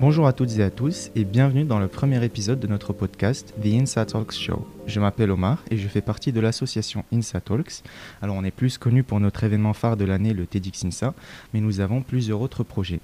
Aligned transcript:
Bonjour 0.00 0.26
à 0.26 0.32
toutes 0.32 0.58
et 0.58 0.64
à 0.64 0.70
tous 0.70 1.12
et 1.14 1.24
bienvenue 1.24 1.62
dans 1.62 1.78
le 1.78 1.86
premier 1.86 2.24
épisode 2.24 2.58
de 2.58 2.66
notre 2.66 2.92
podcast 2.92 3.54
The 3.62 3.66
Insa 3.66 4.04
Talks 4.04 4.32
Show. 4.32 4.66
Je 4.86 4.98
m'appelle 4.98 5.30
Omar 5.30 5.62
et 5.70 5.76
je 5.76 5.86
fais 5.86 6.00
partie 6.00 6.32
de 6.32 6.40
l'association 6.40 7.04
Insa 7.12 7.40
Talks. 7.40 7.84
Alors 8.20 8.34
on 8.34 8.42
est 8.42 8.50
plus 8.50 8.78
connu 8.78 9.04
pour 9.04 9.20
notre 9.20 9.44
événement 9.44 9.74
phare 9.74 9.96
de 9.96 10.04
l'année, 10.04 10.34
le 10.34 10.46
TEDx 10.46 10.86
Insa, 10.86 11.14
mais 11.54 11.60
nous 11.60 11.78
avons 11.78 12.02
plusieurs 12.02 12.40
autres 12.40 12.64
projets. 12.64 12.98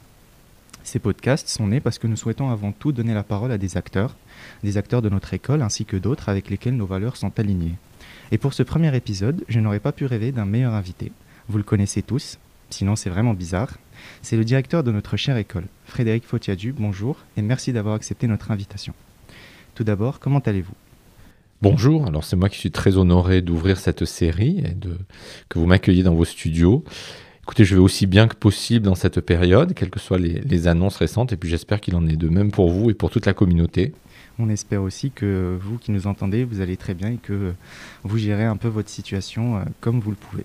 Ces 0.83 0.99
podcasts 0.99 1.49
sont 1.49 1.69
nés 1.69 1.81
parce 1.81 2.01
que 2.01 2.09
nous 2.09 2.17
souhaitons 2.17 2.51
avant 2.51 2.73
tout 2.73 2.91
donner 2.91 3.15
la 3.15 3.23
parole 3.23 3.53
à 3.53 3.59
des 3.59 3.77
acteurs, 3.77 4.17
des 4.65 4.77
acteurs 4.77 5.03
de 5.03 5.09
notre 5.09 5.35
école 5.35 5.63
ainsi 5.63 5.85
que 5.85 5.97
d'autres 5.97 6.29
avec 6.29 6.51
lesquels 6.51 6.77
nos 6.77 6.87
valeurs 6.87 7.17
sont 7.17 7.39
alignées. 7.39 7.77
Et 8.33 8.39
pour 8.39 8.55
ce 8.55 8.65
premier 8.65 8.97
épisode, 8.97 9.45
je 9.47 9.61
n'aurais 9.61 9.79
pas 9.79 9.93
pu 9.93 10.05
rêver 10.07 10.33
d'un 10.33 10.47
meilleur 10.47 10.75
invité. 10.75 11.13
Vous 11.49 11.59
le 11.59 11.65
connaissez 11.65 12.03
tous, 12.03 12.39
sinon 12.71 12.97
c'est 12.97 13.11
vraiment 13.11 13.35
bizarre. 13.35 13.79
C'est 14.23 14.37
le 14.37 14.45
directeur 14.45 14.83
de 14.83 14.93
notre 14.93 15.17
chère 15.17 15.37
école, 15.37 15.65
Frédéric 15.85 16.25
Fautiadu. 16.25 16.73
Bonjour 16.73 17.19
et 17.37 17.43
merci 17.43 17.73
d'avoir 17.73 17.95
accepté 17.95 18.27
notre 18.27 18.51
invitation. 18.51 18.95
Tout 19.75 19.85
d'abord, 19.85 20.21
comment 20.21 20.41
allez-vous? 20.41 20.75
Bonjour, 21.63 22.07
alors 22.07 22.25
c'est 22.25 22.37
moi 22.37 22.49
qui 22.49 22.59
suis 22.59 22.71
très 22.71 22.97
honoré 22.97 23.41
d'ouvrir 23.41 23.79
cette 23.79 24.05
série 24.05 24.59
et 24.59 24.75
de, 24.75 24.99
que 25.49 25.59
vous 25.59 25.67
m'accueillez 25.67 26.03
dans 26.03 26.15
vos 26.15 26.25
studios. 26.25 26.85
Écoutez, 27.43 27.65
je 27.65 27.75
vais 27.75 27.81
aussi 27.81 28.07
bien 28.07 28.29
que 28.29 28.35
possible 28.35 28.87
dans 28.87 28.95
cette 28.95 29.21
période, 29.21 29.75
quelles 29.75 29.91
que 29.91 30.01
soient 30.01 30.19
les, 30.19 30.41
les 30.41 30.67
annonces 30.67 30.97
récentes, 30.97 31.33
et 31.33 31.37
puis 31.37 31.49
j'espère 31.49 31.81
qu'il 31.81 31.95
en 31.95 32.07
est 32.07 32.17
de 32.17 32.29
même 32.29 32.51
pour 32.51 32.71
vous 32.71 32.91
et 32.91 32.95
pour 32.95 33.11
toute 33.11 33.27
la 33.27 33.35
communauté. 33.35 33.93
On 34.39 34.49
espère 34.49 34.83
aussi 34.83 35.11
que 35.11 35.57
vous 35.61 35.79
qui 35.79 35.93
nous 35.93 36.07
entendez, 36.07 36.45
vous 36.45 36.61
allez 36.61 36.77
très 36.77 36.95
bien 36.95 37.13
et 37.13 37.19
que 37.23 37.53
vous 38.03 38.19
gérez 38.19 38.45
un 38.45 38.57
peu 38.57 38.69
votre 38.69 38.89
situation 38.89 39.57
euh, 39.57 39.61
comme 39.81 40.01
vous 40.01 40.11
le 40.11 40.17
pouvez. 40.17 40.45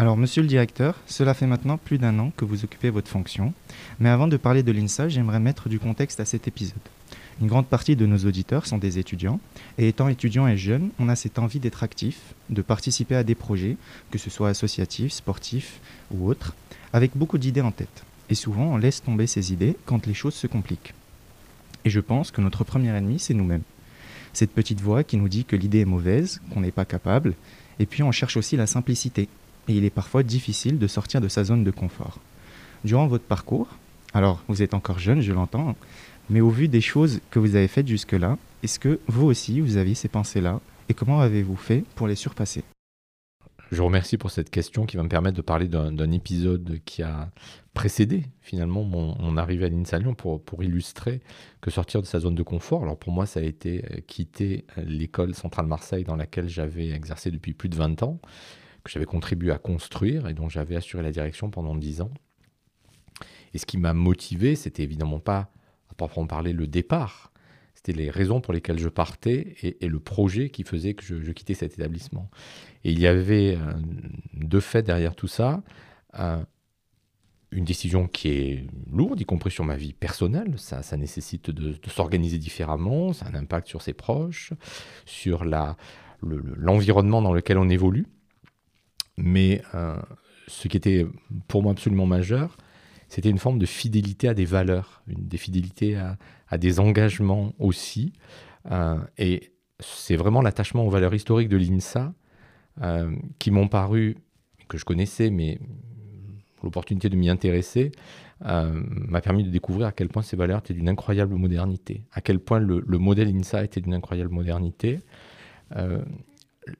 Alors, 0.00 0.16
monsieur 0.16 0.40
le 0.40 0.48
directeur, 0.48 0.98
cela 1.04 1.34
fait 1.34 1.46
maintenant 1.46 1.76
plus 1.76 1.98
d'un 1.98 2.18
an 2.20 2.32
que 2.34 2.46
vous 2.46 2.64
occupez 2.64 2.88
votre 2.88 3.10
fonction. 3.10 3.52
Mais 3.98 4.08
avant 4.08 4.28
de 4.28 4.38
parler 4.38 4.62
de 4.62 4.72
l'INSA, 4.72 5.10
j'aimerais 5.10 5.40
mettre 5.40 5.68
du 5.68 5.78
contexte 5.78 6.20
à 6.20 6.24
cet 6.24 6.48
épisode. 6.48 6.78
Une 7.42 7.48
grande 7.48 7.66
partie 7.66 7.96
de 7.96 8.06
nos 8.06 8.16
auditeurs 8.16 8.64
sont 8.64 8.78
des 8.78 8.98
étudiants, 8.98 9.40
et 9.76 9.88
étant 9.88 10.08
étudiants 10.08 10.48
et 10.48 10.56
jeunes, 10.56 10.88
on 10.98 11.10
a 11.10 11.16
cette 11.16 11.38
envie 11.38 11.60
d'être 11.60 11.82
actif, 11.82 12.18
de 12.48 12.62
participer 12.62 13.14
à 13.14 13.24
des 13.24 13.34
projets, 13.34 13.76
que 14.10 14.16
ce 14.16 14.30
soit 14.30 14.48
associatifs, 14.48 15.12
sportifs 15.12 15.80
ou 16.10 16.30
autres, 16.30 16.54
avec 16.94 17.10
beaucoup 17.14 17.36
d'idées 17.36 17.60
en 17.60 17.70
tête. 17.70 18.02
Et 18.30 18.34
souvent, 18.34 18.72
on 18.72 18.78
laisse 18.78 19.02
tomber 19.02 19.26
ces 19.26 19.52
idées 19.52 19.76
quand 19.84 20.06
les 20.06 20.14
choses 20.14 20.32
se 20.32 20.46
compliquent. 20.46 20.94
Et 21.84 21.90
je 21.90 22.00
pense 22.00 22.30
que 22.30 22.40
notre 22.40 22.64
premier 22.64 22.96
ennemi, 22.96 23.18
c'est 23.18 23.34
nous-mêmes. 23.34 23.64
Cette 24.32 24.52
petite 24.52 24.80
voix 24.80 25.04
qui 25.04 25.18
nous 25.18 25.28
dit 25.28 25.44
que 25.44 25.56
l'idée 25.56 25.80
est 25.80 25.84
mauvaise, 25.84 26.40
qu'on 26.54 26.62
n'est 26.62 26.70
pas 26.70 26.86
capable, 26.86 27.34
et 27.78 27.84
puis 27.84 28.02
on 28.02 28.12
cherche 28.12 28.38
aussi 28.38 28.56
la 28.56 28.66
simplicité, 28.66 29.28
et 29.68 29.74
il 29.74 29.84
est 29.84 29.90
parfois 29.90 30.22
difficile 30.22 30.78
de 30.78 30.86
sortir 30.86 31.20
de 31.20 31.28
sa 31.28 31.44
zone 31.44 31.64
de 31.64 31.70
confort. 31.70 32.18
Durant 32.84 33.06
votre 33.06 33.24
parcours, 33.24 33.68
alors 34.14 34.42
vous 34.48 34.62
êtes 34.62 34.74
encore 34.74 34.98
jeune, 34.98 35.20
je 35.20 35.32
l'entends, 35.32 35.76
mais 36.28 36.40
au 36.40 36.50
vu 36.50 36.68
des 36.68 36.80
choses 36.80 37.20
que 37.30 37.38
vous 37.38 37.56
avez 37.56 37.68
faites 37.68 37.88
jusque-là, 37.88 38.38
est-ce 38.62 38.78
que 38.78 39.00
vous 39.06 39.26
aussi, 39.26 39.60
vous 39.60 39.76
aviez 39.76 39.94
ces 39.94 40.08
pensées-là? 40.08 40.60
Et 40.88 40.94
comment 40.94 41.20
avez-vous 41.20 41.56
fait 41.56 41.84
pour 41.94 42.06
les 42.06 42.14
surpasser? 42.14 42.62
Je 43.70 43.76
vous 43.76 43.84
remercie 43.84 44.16
pour 44.16 44.32
cette 44.32 44.50
question 44.50 44.84
qui 44.84 44.96
va 44.96 45.04
me 45.04 45.08
permettre 45.08 45.36
de 45.36 45.42
parler 45.42 45.68
d'un 45.68 46.10
épisode 46.10 46.80
qui 46.84 47.04
a 47.04 47.30
précédé 47.72 48.24
finalement 48.40 48.82
mon, 48.82 49.36
arrivée 49.36 49.66
à 49.66 49.68
l'INSA 49.68 50.00
Lyon 50.00 50.14
pour, 50.14 50.42
pour 50.42 50.64
illustrer 50.64 51.20
que 51.60 51.70
sortir 51.70 52.02
de 52.02 52.06
sa 52.06 52.18
zone 52.18 52.34
de 52.34 52.42
confort, 52.42 52.82
alors 52.82 52.96
pour 52.96 53.12
moi 53.12 53.26
ça 53.26 53.38
a 53.38 53.44
été 53.44 53.84
euh, 53.84 54.00
quitter 54.08 54.64
l'école 54.76 55.36
centrale 55.36 55.66
Marseille 55.66 56.02
dans 56.02 56.16
laquelle 56.16 56.48
j'avais 56.48 56.90
exercé 56.90 57.30
depuis 57.30 57.52
plus 57.52 57.68
de 57.68 57.76
20 57.76 58.02
ans 58.02 58.18
que 58.84 58.90
j'avais 58.90 59.06
contribué 59.06 59.50
à 59.50 59.58
construire 59.58 60.28
et 60.28 60.34
dont 60.34 60.48
j'avais 60.48 60.76
assuré 60.76 61.02
la 61.02 61.10
direction 61.10 61.50
pendant 61.50 61.74
dix 61.74 62.00
ans. 62.00 62.10
Et 63.54 63.58
ce 63.58 63.66
qui 63.66 63.78
m'a 63.78 63.94
motivé, 63.94 64.54
c'était 64.54 64.82
évidemment 64.82 65.18
pas, 65.18 65.50
à 65.90 65.94
proprement 65.94 66.26
parler, 66.26 66.52
le 66.52 66.66
départ. 66.66 67.32
C'était 67.74 67.92
les 67.92 68.10
raisons 68.10 68.40
pour 68.40 68.52
lesquelles 68.52 68.78
je 68.78 68.88
partais 68.88 69.54
et, 69.62 69.88
le 69.88 70.00
projet 70.00 70.50
qui 70.50 70.64
faisait 70.64 70.94
que 70.94 71.04
je, 71.04 71.32
quittais 71.32 71.54
cet 71.54 71.78
établissement. 71.78 72.30
Et 72.84 72.92
il 72.92 73.00
y 73.00 73.06
avait 73.06 73.56
euh, 73.56 73.72
deux 74.34 74.60
faits 74.60 74.84
derrière 74.84 75.14
tout 75.14 75.28
ça. 75.28 75.62
Euh, 76.18 76.42
une 77.52 77.64
décision 77.64 78.06
qui 78.06 78.28
est 78.28 78.66
lourde, 78.92 79.20
y 79.20 79.24
compris 79.24 79.50
sur 79.50 79.64
ma 79.64 79.76
vie 79.76 79.92
personnelle. 79.92 80.54
Ça 80.58 80.96
nécessite 80.96 81.50
de, 81.50 81.74
s'organiser 81.88 82.38
différemment, 82.38 83.12
ça 83.12 83.26
a 83.26 83.30
un 83.30 83.34
impact 83.34 83.66
sur 83.66 83.82
ses 83.82 83.92
proches, 83.92 84.52
sur 85.04 85.44
l'environnement 86.22 87.22
dans 87.22 87.32
lequel 87.32 87.58
on 87.58 87.68
évolue. 87.68 88.06
Mais 89.20 89.62
euh, 89.74 89.96
ce 90.48 90.68
qui 90.68 90.76
était 90.76 91.06
pour 91.46 91.62
moi 91.62 91.72
absolument 91.72 92.06
majeur, 92.06 92.56
c'était 93.08 93.30
une 93.30 93.38
forme 93.38 93.58
de 93.58 93.66
fidélité 93.66 94.28
à 94.28 94.34
des 94.34 94.44
valeurs, 94.44 95.02
une, 95.06 95.26
des 95.26 95.36
fidélités 95.36 95.96
à, 95.96 96.58
des 96.58 96.80
engagements 96.80 97.52
aussi. 97.58 98.12
Euh, 98.70 98.98
et 99.18 99.52
c'est 99.78 100.16
vraiment 100.16 100.42
l'attachement 100.42 100.84
aux 100.86 100.90
valeurs 100.90 101.14
historiques 101.14 101.48
de 101.48 101.56
l'INSA 101.56 102.12
euh, 102.82 103.14
qui 103.38 103.50
m'ont 103.50 103.68
paru, 103.68 104.16
que 104.68 104.78
je 104.78 104.84
connaissais, 104.84 105.30
mais 105.30 105.58
l'opportunité 106.62 107.08
de 107.08 107.16
m'y 107.16 107.28
intéresser 107.28 107.92
m'a 108.42 109.20
permis 109.20 109.44
de 109.44 109.50
découvrir 109.50 109.86
à 109.88 109.92
quel 109.92 110.08
point 110.08 110.22
ces 110.22 110.34
valeurs 110.34 110.60
étaient 110.60 110.72
d'une 110.72 110.88
incroyable 110.88 111.34
modernité, 111.34 112.04
à 112.12 112.22
quel 112.22 112.38
point 112.38 112.58
le, 112.58 112.82
le 112.86 112.98
modèle 112.98 113.28
INSA 113.28 113.64
était 113.64 113.82
d'une 113.82 113.92
incroyable 113.92 114.32
modernité 114.32 115.00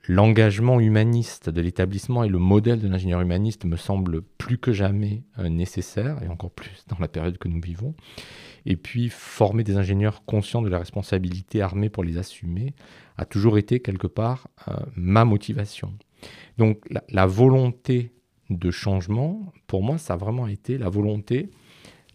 l'engagement 0.06 0.80
humaniste 0.80 1.50
de 1.50 1.60
l'établissement 1.60 2.24
et 2.24 2.28
le 2.28 2.38
modèle 2.38 2.80
de 2.80 2.88
l'ingénieur 2.88 3.20
humaniste 3.20 3.64
me 3.64 3.76
semble 3.76 4.22
plus 4.22 4.58
que 4.58 4.72
jamais 4.72 5.22
euh, 5.38 5.48
nécessaire, 5.48 6.22
et 6.22 6.28
encore 6.28 6.50
plus 6.50 6.84
dans 6.88 6.98
la 6.98 7.08
période 7.08 7.38
que 7.38 7.48
nous 7.48 7.60
vivons. 7.60 7.94
Et 8.66 8.76
puis, 8.76 9.08
former 9.08 9.64
des 9.64 9.76
ingénieurs 9.76 10.24
conscients 10.24 10.62
de 10.62 10.68
la 10.68 10.78
responsabilité 10.78 11.62
armée 11.62 11.88
pour 11.88 12.04
les 12.04 12.18
assumer 12.18 12.74
a 13.16 13.24
toujours 13.24 13.58
été 13.58 13.80
quelque 13.80 14.06
part 14.06 14.48
euh, 14.68 14.74
ma 14.96 15.24
motivation. 15.24 15.92
Donc, 16.58 16.84
la, 17.08 17.26
volonté 17.26 18.12
de 18.50 18.70
changement, 18.70 19.52
pour 19.66 19.82
moi, 19.82 19.98
ça 19.98 20.14
a 20.14 20.16
vraiment 20.16 20.46
été 20.46 20.76
la 20.76 20.88
volonté 20.88 21.50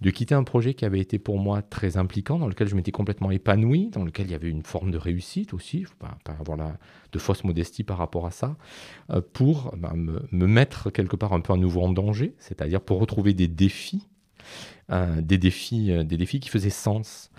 de 0.01 0.09
quitter 0.09 0.35
un 0.35 0.43
projet 0.43 0.73
qui 0.73 0.85
avait 0.85 0.99
été 0.99 1.19
pour 1.19 1.39
moi 1.39 1.61
très 1.61 1.97
impliquant, 1.97 2.37
dans 2.37 2.47
lequel 2.47 2.67
je 2.67 2.75
m'étais 2.75 2.91
complètement 2.91 3.31
épanoui, 3.31 3.89
dans 3.89 4.03
lequel 4.03 4.27
il 4.27 4.31
y 4.31 4.35
avait 4.35 4.49
une 4.49 4.63
forme 4.63 4.91
de 4.91 4.97
réussite 4.97 5.53
aussi, 5.53 5.77
il 5.77 5.81
ne 5.83 5.87
faut 5.87 5.95
pas, 5.95 6.17
avoir 6.39 6.57
la, 6.57 6.77
de 7.11 7.19
fausse 7.19 7.43
modestie 7.43 7.83
par 7.83 7.97
rapport 7.97 8.25
à 8.25 8.31
ça, 8.31 8.57
euh, 9.11 9.21
pour 9.33 9.75
bah, 9.77 9.93
me, 9.95 10.47
mettre 10.47 10.89
quelque 10.89 11.15
part 11.15 11.33
un 11.33 11.41
peu 11.41 11.53
à 11.53 11.57
nouveau 11.57 11.81
en 11.81 11.91
danger, 11.91 12.35
c'est-à-dire 12.39 12.81
pour 12.81 12.99
retrouver 12.99 13.33
des 13.33 13.47
défis, 13.47 14.07
euh, 14.91 15.21
des, 15.21 15.37
défis 15.37 15.91
euh, 15.91 16.03
des 16.03 16.17
défis 16.17 16.39
qui 16.39 16.49
faisaient 16.49 16.69
sens. 16.69 17.31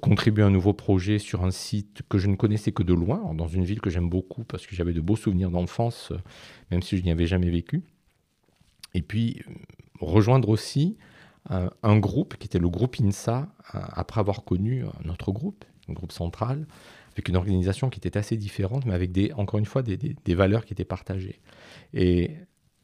contribuer 0.00 0.42
à 0.42 0.46
un 0.46 0.50
nouveau 0.50 0.72
projet 0.72 1.18
sur 1.18 1.44
un 1.44 1.50
site 1.50 2.00
que 2.08 2.16
je 2.16 2.28
ne 2.28 2.36
connaissais 2.36 2.72
que 2.72 2.82
de 2.82 2.94
loin, 2.94 3.34
dans 3.34 3.46
une 3.46 3.66
ville 3.66 3.82
que 3.82 3.90
j'aime 3.90 4.08
beaucoup 4.08 4.42
parce 4.42 4.66
que 4.66 4.74
j'avais 4.74 4.94
de 4.94 5.02
beaux 5.02 5.16
souvenirs 5.16 5.50
d'enfance, 5.50 6.14
même 6.70 6.80
si 6.80 6.96
je 6.96 7.02
n'y 7.02 7.10
avais 7.10 7.26
jamais 7.26 7.50
vécu. 7.50 7.82
Et 8.94 9.02
puis 9.02 9.42
rejoindre 10.00 10.48
aussi 10.48 10.96
un 11.48 11.98
groupe 11.98 12.36
qui 12.36 12.46
était 12.46 12.58
le 12.58 12.68
groupe 12.68 12.96
INSA, 13.00 13.48
euh, 13.74 13.78
après 13.92 14.20
avoir 14.20 14.44
connu 14.44 14.84
euh, 14.84 14.88
notre 15.04 15.32
groupe, 15.32 15.64
un 15.88 15.92
groupe 15.92 16.12
central, 16.12 16.66
avec 17.12 17.28
une 17.28 17.36
organisation 17.36 17.88
qui 17.88 17.98
était 17.98 18.16
assez 18.18 18.36
différente, 18.36 18.84
mais 18.84 18.94
avec 18.94 19.12
des, 19.12 19.32
encore 19.32 19.58
une 19.58 19.66
fois 19.66 19.82
des, 19.82 20.34
valeurs 20.34 20.64
qui 20.64 20.74
étaient 20.74 20.84
partagées. 20.84 21.40
Et 21.94 22.32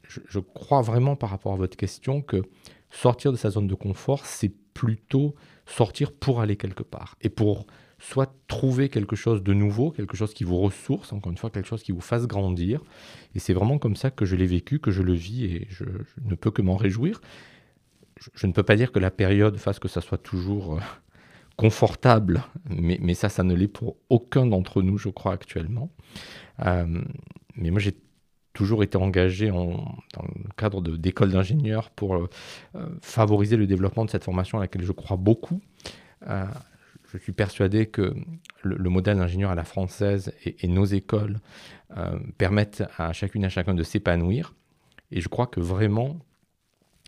je, 0.09 0.39
crois 0.39 0.83
vraiment 0.83 1.17
par 1.17 1.31
rapport 1.31 1.53
à 1.53 1.57
votre 1.57 1.77
question 1.77 2.23
que 2.23 2.43
sortir 2.91 3.33
de 3.33 3.37
sa 3.37 3.51
zone 3.51 3.67
de 3.67 3.75
confort, 3.75 4.25
c'est 4.27 4.53
plutôt 4.75 5.35
sortir 5.67 6.13
pour 6.13 6.41
aller 6.41 6.57
quelque 6.57 6.83
part. 6.83 7.17
Et 7.21 7.29
pour 7.29 7.67
soit 7.99 8.35
trouver 8.49 8.89
quelque 8.89 9.17
chose 9.17 9.43
de 9.43 9.53
nouveau, 9.53 9.91
quelque 9.91 10.17
chose 10.17 10.35
qui 10.35 10.45
vous 10.45 10.59
ressource, 10.59 11.13
encore 11.13 11.31
une 11.31 11.39
fois, 11.39 11.51
quelque 11.51 11.69
chose 11.69 11.83
qui 11.83 11.93
vous 11.93 12.01
fasse 12.01 12.27
grandir. 12.27 12.83
Et 13.35 13.39
c'est 13.39 13.53
vraiment 13.53 13.79
comme 13.79 13.97
ça 13.97 14.11
que 14.11 14.25
je 14.25 14.35
l'ai 14.35 14.47
vécu, 14.47 14.79
que 14.81 14.91
je 14.91 15.03
le 15.03 15.13
vis, 15.13 15.45
et 15.45 15.67
je 15.69 15.85
ne 16.25 16.35
peux 16.35 16.51
que 16.51 16.63
m'en 16.63 16.77
réjouir 16.77 17.21
je 18.35 18.47
ne 18.47 18.53
peux 18.53 18.63
pas 18.63 18.77
dire 18.77 18.93
que 18.93 18.99
la 18.99 19.11
période 19.11 19.57
fasse 19.57 19.79
que 19.79 19.89
ça 19.89 20.01
soit 20.01 20.19
toujours 20.19 20.77
euh, 20.77 20.81
confortable, 21.57 22.43
mais, 22.69 23.15
ça, 23.15 23.29
ça 23.29 23.43
ne 23.43 23.55
l'est 23.55 23.69
pour 23.69 23.97
aucun 24.09 24.47
d'entre 24.47 24.83
nous, 24.83 24.99
je 24.99 25.09
crois, 25.09 25.33
actuellement. 25.33 25.91
Euh, 26.61 27.03
mais 27.57 27.71
moi, 27.71 27.81
j'ai 27.81 27.97
toujours 28.53 28.83
été 28.83 28.99
engagé 28.99 29.49
dans 29.49 29.97
le 30.15 30.55
cadre 30.57 30.83
d'école 30.83 31.33
d'ingénieurs 31.33 31.91
pour 31.91 32.17
euh, 32.17 32.29
favoriser 33.01 33.57
le 33.57 33.67
développement 33.67 34.05
de 34.05 34.11
cette 34.11 34.25
formation 34.25 34.59
à 34.59 34.63
laquelle 34.63 34.83
je 34.83 34.93
crois 34.93 35.17
beaucoup. 35.17 35.61
je 36.27 37.19
suis 37.19 37.33
persuadé 37.33 37.87
que 37.87 38.15
le, 38.63 38.91
modèle 38.91 39.17
d'ingénieur 39.17 39.51
à 39.51 39.55
la 39.55 39.65
française 39.65 40.35
et 40.45 40.69
nos 40.69 40.85
écoles 40.85 41.39
permettent 42.37 42.85
à 42.99 43.13
chacune 43.13 43.43
et 43.45 43.47
à 43.47 43.51
chacun 43.51 43.75
de 43.75 43.83
s'épanouir. 43.83 44.55
Et 45.11 45.21
je 45.21 45.29
crois 45.29 45.47
que 45.47 45.61
vraiment, 45.61 46.19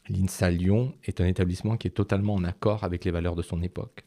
l'INSA 0.08 0.50
Lyon 0.50 0.94
est 1.04 1.20
un 1.20 1.26
établissement 1.26 1.76
qui 1.76 1.88
est 1.88 1.92
totalement 1.92 2.34
en 2.34 2.44
accord 2.44 2.84
avec 2.84 3.04
les 3.04 3.10
valeurs 3.10 3.36
de 3.36 3.42
son 3.42 3.62
époque. 3.62 4.04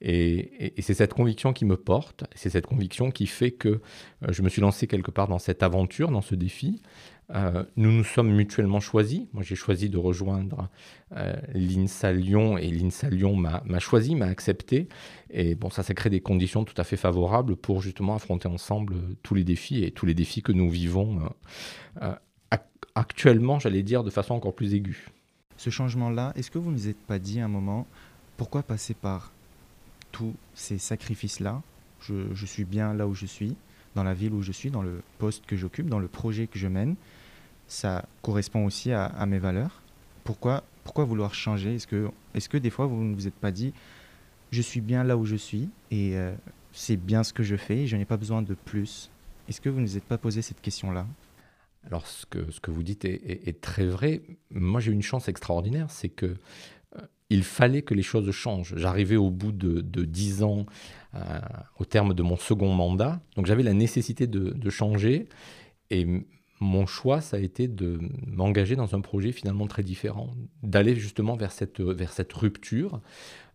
Et, 0.00 0.74
c'est 0.80 0.94
cette 0.94 1.14
conviction 1.14 1.52
qui 1.52 1.64
me 1.64 1.76
porte, 1.76 2.24
c'est 2.34 2.50
cette 2.50 2.66
conviction 2.66 3.10
qui 3.10 3.26
fait 3.26 3.52
que 3.52 3.68
euh, 3.68 3.80
je 4.28 4.42
me 4.42 4.48
suis 4.48 4.60
lancé 4.60 4.86
quelque 4.86 5.10
part 5.10 5.28
dans 5.28 5.38
cette 5.38 5.62
aventure, 5.62 6.10
dans 6.10 6.22
ce 6.22 6.34
défi, 6.34 6.82
Euh, 7.30 7.64
nous 7.76 7.90
nous 7.90 8.04
sommes 8.04 8.30
mutuellement 8.30 8.80
choisis. 8.80 9.22
Moi, 9.32 9.42
j'ai 9.42 9.54
choisi 9.54 9.88
de 9.88 9.96
rejoindre 9.96 10.68
euh, 11.16 11.32
l'INSA 11.54 12.12
Lyon 12.12 12.58
et 12.58 12.70
l'INSA 12.70 13.08
Lyon 13.08 13.34
m'a 13.34 13.78
choisi, 13.78 14.14
m'a 14.14 14.26
accepté. 14.26 14.88
Et 15.30 15.54
bon, 15.54 15.70
ça, 15.70 15.82
ça 15.82 15.94
crée 15.94 16.10
des 16.10 16.20
conditions 16.20 16.64
tout 16.64 16.74
à 16.76 16.84
fait 16.84 16.98
favorables 16.98 17.56
pour 17.56 17.80
justement 17.80 18.14
affronter 18.14 18.46
ensemble 18.46 18.96
tous 19.22 19.34
les 19.34 19.42
défis 19.42 19.84
et 19.84 19.90
tous 19.90 20.04
les 20.04 20.12
défis 20.12 20.42
que 20.42 20.52
nous 20.52 20.68
vivons 20.68 21.22
actuellement, 22.94 23.58
j'allais 23.58 23.82
dire, 23.82 24.04
de 24.04 24.10
façon 24.10 24.34
encore 24.34 24.54
plus 24.54 24.74
aiguë. 24.74 25.08
Ce 25.56 25.70
changement-là, 25.70 26.32
est-ce 26.36 26.50
que 26.50 26.58
vous 26.58 26.70
ne 26.70 26.76
vous 26.76 26.88
êtes 26.88 27.00
pas 27.00 27.18
dit 27.18 27.40
à 27.40 27.44
un 27.44 27.48
moment, 27.48 27.86
pourquoi 28.36 28.62
passer 28.62 28.94
par 28.94 29.32
tous 30.12 30.34
ces 30.54 30.78
sacrifices-là? 30.78 31.62
Je 32.00 32.46
suis 32.46 32.64
bien 32.64 32.92
là 32.92 33.06
où 33.06 33.14
je 33.14 33.26
suis 33.26 33.56
dans 33.94 34.02
la 34.02 34.14
ville 34.14 34.32
où 34.32 34.42
je 34.42 34.52
suis, 34.52 34.70
dans 34.70 34.82
le 34.82 35.02
poste 35.18 35.46
que 35.46 35.56
j'occupe, 35.56 35.88
dans 35.88 35.98
le 35.98 36.08
projet 36.08 36.46
que 36.46 36.58
je 36.58 36.66
mène, 36.66 36.96
ça 37.68 38.04
correspond 38.22 38.66
aussi 38.66 38.92
à, 38.92 39.26
mes 39.26 39.38
valeurs. 39.38 39.82
Pourquoi, 40.24 40.64
pourquoi 40.84 41.04
vouloir 41.04 41.34
changer? 41.34 41.76
Est-ce 41.76 41.86
que, 41.86 42.10
est 42.34 42.48
que 42.48 42.58
des 42.58 42.70
fois 42.70 42.86
vous 42.86 43.02
ne 43.02 43.14
vous 43.14 43.26
êtes 43.26 43.34
pas 43.34 43.50
dit 43.50 43.72
je 44.50 44.62
suis 44.62 44.80
bien 44.80 45.02
là 45.02 45.16
où 45.16 45.24
je 45.24 45.34
suis 45.34 45.68
et 45.90 46.16
euh, 46.16 46.32
c'est 46.72 46.96
bien 46.96 47.24
ce 47.24 47.32
que 47.32 47.42
je 47.42 47.56
fais 47.56 47.78
et 47.78 47.86
je 47.86 47.96
n'ai 47.96 48.04
pas 48.04 48.16
besoin 48.16 48.42
de 48.42 48.54
plus? 48.54 49.10
Est-ce 49.48 49.60
que 49.60 49.68
vous 49.68 49.80
ne 49.80 49.86
vous 49.86 49.96
êtes 49.96 50.04
pas 50.04 50.18
posé 50.18 50.42
cette 50.42 50.60
question-là? 50.60 51.06
Alors, 51.86 52.06
ce 52.06 52.24
que, 52.26 52.50
ce 52.50 52.60
que 52.60 52.70
vous 52.70 52.82
dites 52.82 53.04
est, 53.04 53.60
très 53.60 53.86
vrai. 53.86 54.22
Moi, 54.50 54.80
j'ai 54.80 54.92
une 54.92 55.02
chance 55.02 55.28
extraordinaire, 55.28 55.90
c'est 55.90 56.08
que 56.08 56.26
euh, 56.26 57.00
il 57.28 57.44
fallait 57.44 57.82
que 57.82 57.94
les 57.94 58.02
choses 58.02 58.30
changent. 58.30 58.74
J'arrivais 58.76 59.16
au 59.16 59.30
bout 59.30 59.52
de, 59.52 59.80
dix 60.04 60.42
ans 60.42 60.66
euh, 61.14 61.18
au 61.78 61.84
terme 61.84 62.14
de 62.14 62.22
mon 62.22 62.36
second 62.36 62.72
mandat. 62.72 63.20
Donc 63.36 63.46
j'avais 63.46 63.62
la 63.62 63.74
nécessité 63.74 64.26
de, 64.26 64.70
changer. 64.70 65.28
Et 65.90 66.06
mon 66.64 66.86
choix, 66.86 67.20
ça 67.20 67.36
a 67.36 67.40
été 67.40 67.68
de 67.68 68.00
m'engager 68.26 68.74
dans 68.74 68.94
un 68.94 69.00
projet 69.00 69.32
finalement 69.32 69.66
très 69.66 69.82
différent, 69.82 70.34
d'aller 70.62 70.96
justement 70.96 71.36
vers 71.36 71.52
cette, 71.52 71.80
vers 71.80 72.12
cette 72.12 72.32
rupture, 72.32 73.00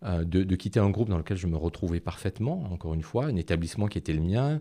euh, 0.04 0.24
de, 0.24 0.56
quitter 0.56 0.80
un 0.80 0.90
groupe 0.90 1.10
dans 1.10 1.18
lequel 1.18 1.38
je 1.38 1.48
me 1.48 1.58
retrouvais 1.58 2.00
parfaitement, 2.00 2.72
encore 2.72 2.94
une 2.94 3.02
fois, 3.02 3.26
un 3.26 3.36
établissement 3.36 3.88
qui 3.88 3.98
était 3.98 4.14
le 4.14 4.22
mien, 4.22 4.60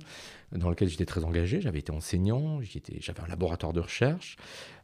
dans 0.52 0.70
lequel 0.70 0.88
j'étais 0.88 1.04
très 1.04 1.24
engagé, 1.24 1.60
j'avais 1.60 1.80
été 1.80 1.92
enseignant, 1.92 2.60
j'avais 2.98 3.20
un 3.20 3.28
laboratoire 3.28 3.72
de 3.72 3.80
recherche, 3.80 4.36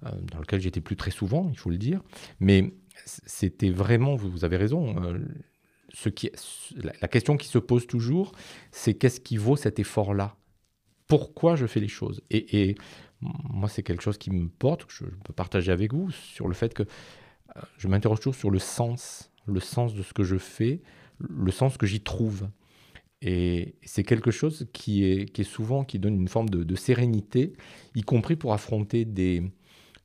euh, 0.05 0.10
dans 0.31 0.38
lequel 0.38 0.60
j'étais 0.60 0.81
plus 0.81 0.96
très 0.96 1.10
souvent, 1.10 1.49
il 1.50 1.58
faut 1.58 1.70
le 1.70 1.78
dire, 1.78 2.02
mais 2.40 2.75
c'était 3.05 3.70
vraiment, 3.70 4.14
vous, 4.14 4.44
avez 4.44 4.56
raison, 4.56 4.94
ce 5.94 6.08
qui, 6.08 6.31
la, 6.76 7.08
question 7.08 7.37
qui 7.37 7.49
se 7.49 7.58
pose 7.58 7.87
toujours, 7.87 8.32
c'est 8.72 8.94
qu'est-ce 8.94 9.20
qui 9.20 9.37
vaut 9.37 9.56
cet 9.56 9.78
effort-là? 9.78 10.37
Pourquoi 11.06 11.56
je 11.56 11.67
fais 11.67 11.81
les 11.81 11.88
choses? 11.88 12.22
Et, 12.31 12.76
moi, 13.50 13.69
c'est 13.69 13.82
quelque 13.82 14.03
chose 14.03 14.19
qui 14.19 14.31
me 14.31 14.49
porte, 14.49 14.85
que 14.87 14.93
je, 14.93 15.05
peux 15.25 15.32
partager 15.32 15.73
avec 15.73 15.93
vous, 15.93 16.11
sur 16.11 16.49
le 16.49 16.55
fait 16.55 16.75
que 16.75 16.82
euh, 16.82 17.61
je 17.79 17.88
m'interroge 17.88 18.19
toujours 18.19 18.35
sur 18.35 18.50
le 18.50 18.59
sens, 18.59 19.31
le 19.47 19.61
sens 19.61 19.94
de 19.94 20.03
ce 20.03 20.12
que 20.12 20.25
je 20.25 20.37
fais, 20.37 20.82
le 21.19 21.50
sens 21.50 21.76
que 21.76 21.87
j'y 21.87 22.00
trouve. 22.00 22.49
Et 23.23 23.76
c'est 23.82 24.03
quelque 24.03 24.31
chose 24.31 24.67
qui 24.73 25.05
est, 25.05 25.26
qui 25.26 25.41
est 25.41 25.44
souvent, 25.44 25.85
qui 25.85 25.99
donne 25.99 26.15
une 26.15 26.29
forme 26.29 26.50
de 26.50 26.75
sérénité, 26.76 27.55
y 27.94 28.03
compris 28.03 28.37
pour 28.37 28.53
affronter 28.53 29.05
des, 29.05 29.43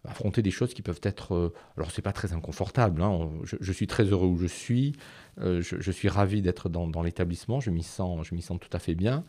affronter 0.10 0.42
des 0.42 0.52
choses 0.52 0.74
qui 0.74 0.82
peuvent 0.82 1.00
être... 1.04 1.34
Euh, 1.34 1.54
alors, 1.78 1.92
c'est 1.92 2.02
pas 2.02 2.12
très 2.12 2.34
inconfortable. 2.34 3.02
Hein, 3.02 3.30
je, 3.44 3.72
suis 3.72 3.88
très 3.88 4.04
heureux 4.04 4.28
où 4.28 4.38
je 4.38 4.48
suis. 4.48 4.94
Euh, 5.40 5.62
je, 5.62 5.92
suis 5.92 6.10
ravi 6.10 6.42
d'être 6.42 6.68
dans, 6.70 7.04
l'établissement. 7.04 7.60
Je 7.60 7.70
m'y 7.70 7.84
sens, 7.84 8.28
sens 8.42 8.60
tout 8.60 8.70
à 8.74 8.80
fait 8.80 8.96
bien. 8.96 9.24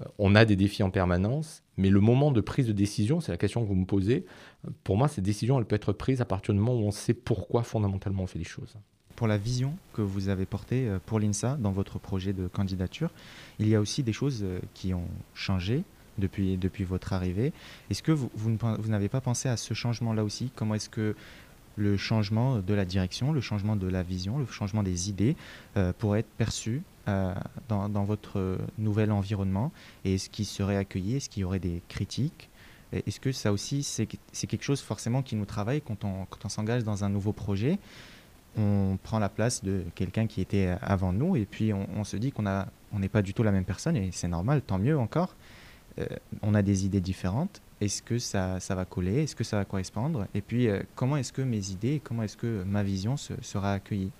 Euh, 0.00 0.04
on 0.18 0.34
a 0.34 0.44
des 0.44 0.56
défis 0.56 0.82
en 0.82 0.90
permanence. 0.90 1.62
Mais 1.76 1.90
le 1.90 2.00
moment 2.00 2.30
de 2.30 2.40
prise 2.40 2.66
de 2.66 2.72
décision, 2.72 3.20
c'est 3.20 3.32
la 3.32 3.38
question 3.38 3.62
que 3.62 3.68
vous 3.68 3.74
me 3.74 3.86
posez. 3.86 4.26
Pour 4.84 4.96
moi, 4.96 5.08
cette 5.08 5.24
décision, 5.24 5.58
elle 5.58 5.66
peut 5.66 5.76
être 5.76 5.92
prise 5.92 6.20
à 6.20 6.24
partir 6.24 6.54
du 6.54 6.60
moment 6.60 6.80
où 6.80 6.86
on 6.86 6.90
sait 6.90 7.14
pourquoi 7.14 7.62
fondamentalement 7.62 8.22
on 8.22 8.26
fait 8.26 8.38
les 8.38 8.44
choses. 8.44 8.76
Pour 9.14 9.26
la 9.26 9.38
vision 9.38 9.74
que 9.94 10.02
vous 10.02 10.28
avez 10.28 10.44
portée 10.44 10.90
pour 11.06 11.18
l'INSA 11.20 11.56
dans 11.56 11.72
votre 11.72 11.98
projet 11.98 12.34
de 12.34 12.48
candidature, 12.48 13.10
il 13.58 13.68
y 13.68 13.74
a 13.74 13.80
aussi 13.80 14.02
des 14.02 14.12
choses 14.12 14.44
qui 14.74 14.92
ont 14.92 15.08
changé 15.32 15.84
depuis, 16.18 16.84
votre 16.84 17.12
arrivée. 17.12 17.52
Est-ce 17.90 18.02
que 18.02 18.12
vous, 18.12 18.88
n'avez 18.88 19.08
pas 19.08 19.20
pensé 19.20 19.48
à 19.48 19.56
ce 19.56 19.74
changement-là 19.74 20.24
aussi? 20.24 20.50
Comment 20.54 20.74
est-ce 20.74 20.88
que 20.88 21.14
le 21.76 21.96
changement 21.96 22.58
de 22.58 22.74
la 22.74 22.84
direction, 22.86 23.32
le 23.32 23.40
changement 23.40 23.76
de 23.76 23.86
la 23.86 24.02
vision, 24.02 24.38
le 24.38 24.46
changement 24.46 24.82
des 24.82 25.10
idées 25.10 25.36
euh, 25.76 25.92
pourrait 25.92 26.20
être 26.20 26.30
perçu 26.38 26.82
euh, 27.08 27.34
dans, 27.68 28.04
votre 28.04 28.58
nouvel 28.78 29.12
environnement? 29.12 29.72
Et 30.04 30.14
est-ce 30.14 30.30
qu'il 30.30 30.46
serait 30.46 30.76
accueilli? 30.76 31.16
Est-ce 31.16 31.28
qu'il 31.28 31.42
y 31.42 31.44
aurait 31.44 31.58
des 31.58 31.82
critiques? 31.88 32.50
Est-ce 32.92 33.20
que 33.20 33.32
ça 33.32 33.52
aussi, 33.52 33.82
c'est 33.82 34.06
quelque 34.06 34.62
chose 34.62 34.80
forcément 34.80 35.22
qui 35.22 35.34
nous 35.34 35.44
travaille 35.44 35.80
quand 35.80 36.04
on, 36.04 36.48
s'engage 36.48 36.84
dans 36.84 37.04
un 37.04 37.08
nouveau 37.08 37.32
projet? 37.32 37.78
On 38.56 38.96
prend 39.02 39.18
la 39.18 39.28
place 39.28 39.62
de 39.64 39.84
quelqu'un 39.94 40.26
qui 40.26 40.40
était 40.40 40.76
avant 40.80 41.12
nous 41.12 41.36
et 41.36 41.44
puis 41.44 41.72
on, 41.72 42.04
se 42.04 42.16
dit 42.16 42.32
qu'on 42.32 42.44
on 42.92 42.98
n'est 42.98 43.08
pas 43.08 43.22
du 43.22 43.34
tout 43.34 43.42
la 43.42 43.52
même 43.52 43.64
personne 43.64 43.96
et 43.96 44.10
c'est 44.12 44.28
normal, 44.28 44.62
tant 44.62 44.78
mieux 44.78 44.98
encore. 44.98 45.34
Euh, 45.98 46.06
on 46.42 46.54
a 46.54 46.62
des 46.62 46.84
idées 46.84 47.00
différentes. 47.00 47.62
Est-ce 47.80 48.02
que 48.02 48.18
ça, 48.18 48.60
ça 48.60 48.74
va 48.74 48.84
coller? 48.84 49.24
Est-ce 49.24 49.36
que 49.36 49.44
ça 49.44 49.56
va 49.56 49.64
correspondre? 49.64 50.26
Et 50.34 50.40
puis, 50.40 50.68
euh, 50.68 50.82
comment 50.94 51.16
est-ce 51.16 51.32
que 51.32 51.42
mes 51.42 51.70
idées, 51.70 52.00
comment 52.02 52.22
est-ce 52.22 52.36
que 52.36 52.62
ma 52.64 52.82
vision 52.82 53.16
sera 53.16 53.72
accueillie? 53.72 54.12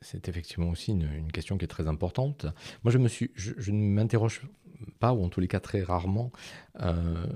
C'est 0.00 0.28
effectivement 0.28 0.70
aussi 0.70 0.92
une, 0.92 1.32
question 1.32 1.58
qui 1.58 1.64
est 1.64 1.68
très 1.68 1.88
importante. 1.88 2.46
Moi, 2.84 2.92
je, 2.92 2.98
ne 3.72 3.76
m'interroge 3.76 4.42
pas, 5.00 5.12
ou 5.12 5.24
en 5.24 5.28
tous 5.28 5.40
les 5.40 5.48
cas 5.48 5.58
très 5.58 5.82
rarement, 5.82 6.30
euh, 6.80 7.26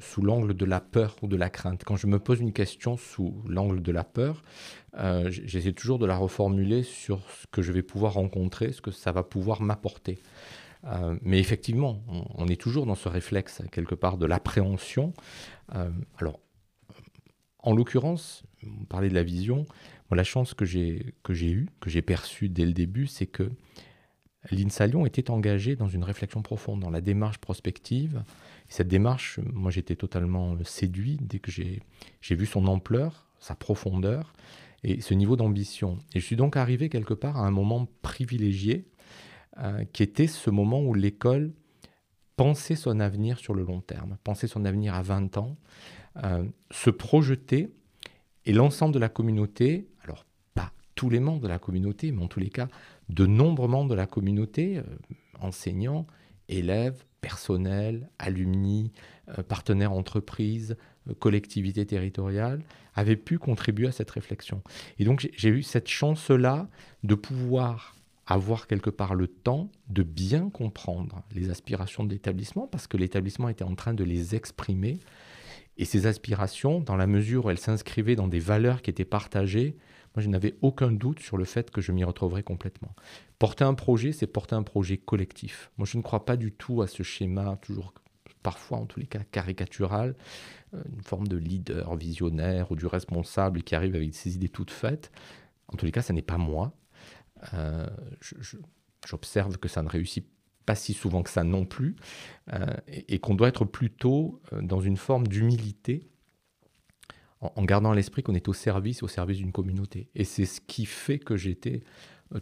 sous 0.00 0.20
l'angle 0.20 0.54
de 0.54 0.64
la 0.64 0.80
peur 0.80 1.14
ou 1.22 1.28
de 1.28 1.36
la 1.36 1.50
crainte. 1.50 1.84
Quand 1.84 1.94
je 1.94 2.08
me 2.08 2.18
pose 2.18 2.40
une 2.40 2.52
question 2.52 2.96
sous 2.96 3.40
l'angle 3.46 3.80
de 3.80 3.92
la 3.92 4.02
peur, 4.02 4.42
j'essaie 5.28 5.72
toujours 5.72 6.00
de 6.00 6.06
la 6.06 6.16
reformuler 6.16 6.82
sur 6.82 7.20
ce 7.30 7.46
que 7.46 7.62
je 7.62 7.70
vais 7.70 7.82
pouvoir 7.82 8.14
rencontrer, 8.14 8.72
ce 8.72 8.80
que 8.80 8.90
ça 8.90 9.12
va 9.12 9.22
pouvoir 9.22 9.62
m'apporter. 9.62 10.18
Euh, 10.86 11.16
mais 11.22 11.38
effectivement, 11.38 12.02
on, 12.34 12.46
est 12.46 12.60
toujours 12.60 12.86
dans 12.86 12.94
ce 12.94 13.08
réflexe, 13.08 13.62
quelque 13.72 13.94
part, 13.94 14.18
de 14.18 14.26
l'appréhension. 14.26 15.12
Euh, 15.74 15.90
alors, 16.18 16.40
en 17.58 17.74
l'occurrence, 17.74 18.42
on 18.62 18.84
parlait 18.84 19.08
de 19.08 19.14
la 19.14 19.22
vision. 19.22 19.66
Moi, 20.10 20.16
la 20.16 20.24
chance 20.24 20.52
que 20.54 20.64
j'ai 20.64 21.14
eue, 21.30 21.68
que 21.80 21.90
j'ai 21.90 22.02
perçue 22.02 22.48
dès 22.48 22.66
le 22.66 22.72
début, 22.72 23.06
c'est 23.06 23.26
que 23.26 23.50
l'INSA 24.50 24.86
Lyon 24.86 25.06
était 25.06 25.30
engagé 25.30 25.74
dans 25.74 25.88
une 25.88 26.04
réflexion 26.04 26.42
profonde, 26.42 26.80
dans 26.80 26.90
la 26.90 27.00
démarche 27.00 27.38
prospective. 27.38 28.22
cette 28.68 28.88
démarche, 28.88 29.40
moi, 29.52 29.70
j'étais 29.70 29.96
totalement 29.96 30.56
séduit 30.64 31.16
dès 31.22 31.38
que 31.38 31.50
j'ai 31.50 31.80
vu 32.34 32.44
son 32.44 32.66
ampleur, 32.66 33.26
sa 33.38 33.54
profondeur 33.54 34.34
et 34.82 35.00
ce 35.00 35.14
niveau 35.14 35.36
d'ambition. 35.36 35.98
Et 36.14 36.20
je 36.20 36.26
suis 36.26 36.36
donc 36.36 36.58
arrivé 36.58 36.90
quelque 36.90 37.14
part 37.14 37.38
à 37.38 37.46
un 37.46 37.50
moment 37.50 37.88
privilégié 38.02 38.84
euh, 39.58 39.84
qui 39.92 40.02
était 40.02 40.26
ce 40.26 40.50
moment 40.50 40.82
où 40.82 40.94
l'école 40.94 41.52
pensait 42.36 42.74
son 42.74 42.98
avenir 42.98 43.38
sur 43.38 43.54
le 43.54 43.62
long 43.62 43.80
terme, 43.80 44.16
pensait 44.24 44.48
son 44.48 44.64
avenir 44.64 44.94
à 44.94 45.02
20 45.02 45.38
ans, 45.38 45.56
euh, 46.24 46.44
se 46.72 46.90
projeter, 46.90 47.72
et 48.46 48.52
l'ensemble 48.52 48.92
de 48.92 48.98
la 48.98 49.08
communauté, 49.08 49.86
alors 50.02 50.26
pas 50.54 50.72
tous 50.96 51.08
les 51.08 51.20
membres 51.20 51.40
de 51.40 51.46
la 51.46 51.60
communauté, 51.60 52.10
mais 52.10 52.24
en 52.24 52.26
tous 52.26 52.40
les 52.40 52.50
cas, 52.50 52.66
de 53.10 53.26
nombreux 53.26 53.68
membres 53.68 53.90
de 53.90 53.94
la 53.94 54.08
communauté, 54.08 54.78
euh, 54.78 54.82
enseignants, 55.38 56.08
élèves, 56.48 57.04
personnel, 57.20 58.10
alumni, 58.18 58.92
partenaires 59.48 59.92
entreprises, 59.92 60.76
collectivités 61.18 61.86
territoriales, 61.86 62.62
avaient 62.94 63.16
pu 63.16 63.38
contribuer 63.38 63.86
à 63.86 63.92
cette 63.92 64.10
réflexion. 64.10 64.62
Et 64.98 65.04
donc 65.04 65.26
j'ai 65.34 65.48
eu 65.48 65.62
cette 65.62 65.88
chance-là 65.88 66.68
de 67.02 67.14
pouvoir 67.14 67.93
avoir 68.26 68.66
quelque 68.66 68.90
part 68.90 69.14
le 69.14 69.26
temps 69.26 69.70
de 69.88 70.02
bien 70.02 70.50
comprendre 70.50 71.22
les 71.32 71.50
aspirations 71.50 72.04
de 72.04 72.10
l'établissement, 72.10 72.66
parce 72.66 72.86
que 72.86 72.96
l'établissement 72.96 73.48
était 73.48 73.64
en 73.64 73.74
train 73.74 73.94
de 73.94 74.04
les 74.04 74.34
exprimer. 74.34 75.00
Et 75.76 75.84
ces 75.84 76.06
aspirations, 76.06 76.80
dans 76.80 76.96
la 76.96 77.06
mesure 77.06 77.46
où 77.46 77.50
elles 77.50 77.58
s'inscrivaient 77.58 78.16
dans 78.16 78.28
des 78.28 78.38
valeurs 78.38 78.80
qui 78.80 78.90
étaient 78.90 79.04
partagées, 79.04 79.76
moi 80.14 80.22
je 80.22 80.28
n'avais 80.28 80.54
aucun 80.62 80.92
doute 80.92 81.20
sur 81.20 81.36
le 81.36 81.44
fait 81.44 81.70
que 81.70 81.80
je 81.80 81.90
m'y 81.90 82.04
retrouverais 82.04 82.44
complètement. 82.44 82.94
Porter 83.38 83.64
un 83.64 83.74
projet, 83.74 84.12
c'est 84.12 84.28
porter 84.28 84.54
un 84.54 84.62
projet 84.62 84.96
collectif. 84.96 85.70
Moi 85.76 85.86
je 85.90 85.96
ne 85.96 86.02
crois 86.02 86.24
pas 86.24 86.36
du 86.36 86.52
tout 86.52 86.82
à 86.82 86.86
ce 86.86 87.02
schéma, 87.02 87.58
toujours 87.60 87.92
parfois 88.42 88.78
en 88.78 88.86
tous 88.86 89.00
les 89.00 89.06
cas 89.06 89.24
caricatural, 89.32 90.14
euh, 90.74 90.82
une 90.94 91.02
forme 91.02 91.26
de 91.26 91.36
leader 91.36 91.96
visionnaire 91.96 92.70
ou 92.70 92.76
du 92.76 92.86
responsable 92.86 93.64
qui 93.64 93.74
arrive 93.74 93.96
avec 93.96 94.14
ses 94.14 94.36
idées 94.36 94.48
toutes 94.48 94.70
faites. 94.70 95.10
En 95.68 95.76
tous 95.76 95.86
les 95.86 95.92
cas, 95.92 96.02
ce 96.02 96.12
n'est 96.12 96.22
pas 96.22 96.38
moi. 96.38 96.72
Euh, 97.52 97.86
j'observe 99.06 99.58
que 99.58 99.68
ça 99.68 99.82
ne 99.82 99.88
réussit 99.88 100.26
pas 100.64 100.74
si 100.74 100.94
souvent 100.94 101.22
que 101.22 101.30
ça 101.30 101.44
non 101.44 101.66
plus, 101.66 101.94
euh, 102.52 102.66
et, 102.88 103.18
qu'on 103.18 103.34
doit 103.34 103.48
être 103.48 103.64
plutôt 103.64 104.40
euh, 104.52 104.62
dans 104.62 104.80
une 104.80 104.96
forme 104.96 105.26
d'humilité, 105.26 106.08
en, 107.40 107.64
gardant 107.64 107.90
à 107.90 107.94
l'esprit 107.94 108.22
qu'on 108.22 108.34
est 108.34 108.48
au 108.48 108.54
service, 108.54 109.02
au 109.02 109.08
service 109.08 109.36
d'une 109.36 109.52
communauté. 109.52 110.08
Et 110.14 110.24
c'est 110.24 110.46
ce 110.46 110.62
qui 110.62 110.86
fait 110.86 111.18
que 111.18 111.36
j'étais 111.36 111.82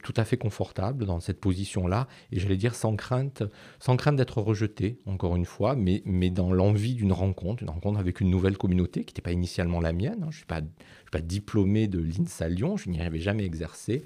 tout 0.04 0.14
à 0.16 0.24
fait 0.24 0.36
confortable 0.36 1.04
dans 1.04 1.18
cette 1.18 1.40
position-là, 1.40 2.06
et 2.30 2.38
j'allais 2.38 2.56
dire 2.56 2.76
sans 2.76 2.94
crainte, 2.94 3.42
sans 3.80 3.96
crainte 3.96 4.14
d'être 4.14 4.40
rejeté, 4.40 5.00
encore 5.06 5.34
une 5.34 5.44
fois, 5.44 5.74
mais, 5.74 6.30
dans 6.30 6.52
l'envie 6.52 6.94
d'une 6.94 7.12
rencontre, 7.12 7.64
une 7.64 7.70
rencontre 7.70 7.98
avec 7.98 8.20
une 8.20 8.30
nouvelle 8.30 8.56
communauté 8.56 9.00
qui 9.00 9.10
n'était 9.12 9.22
pas 9.22 9.32
initialement 9.32 9.80
la 9.80 9.92
mienne. 9.92 10.22
Hein. 10.22 10.30
Je 10.30 10.44
ne 10.44 10.60
suis, 10.60 10.68
suis 10.68 11.10
pas 11.10 11.20
diplômé 11.20 11.88
de 11.88 11.98
l'INSA 11.98 12.48
Lyon, 12.48 12.76
je 12.76 12.88
n'y 12.88 13.00
avais 13.00 13.18
jamais 13.18 13.44
exercé. 13.44 14.04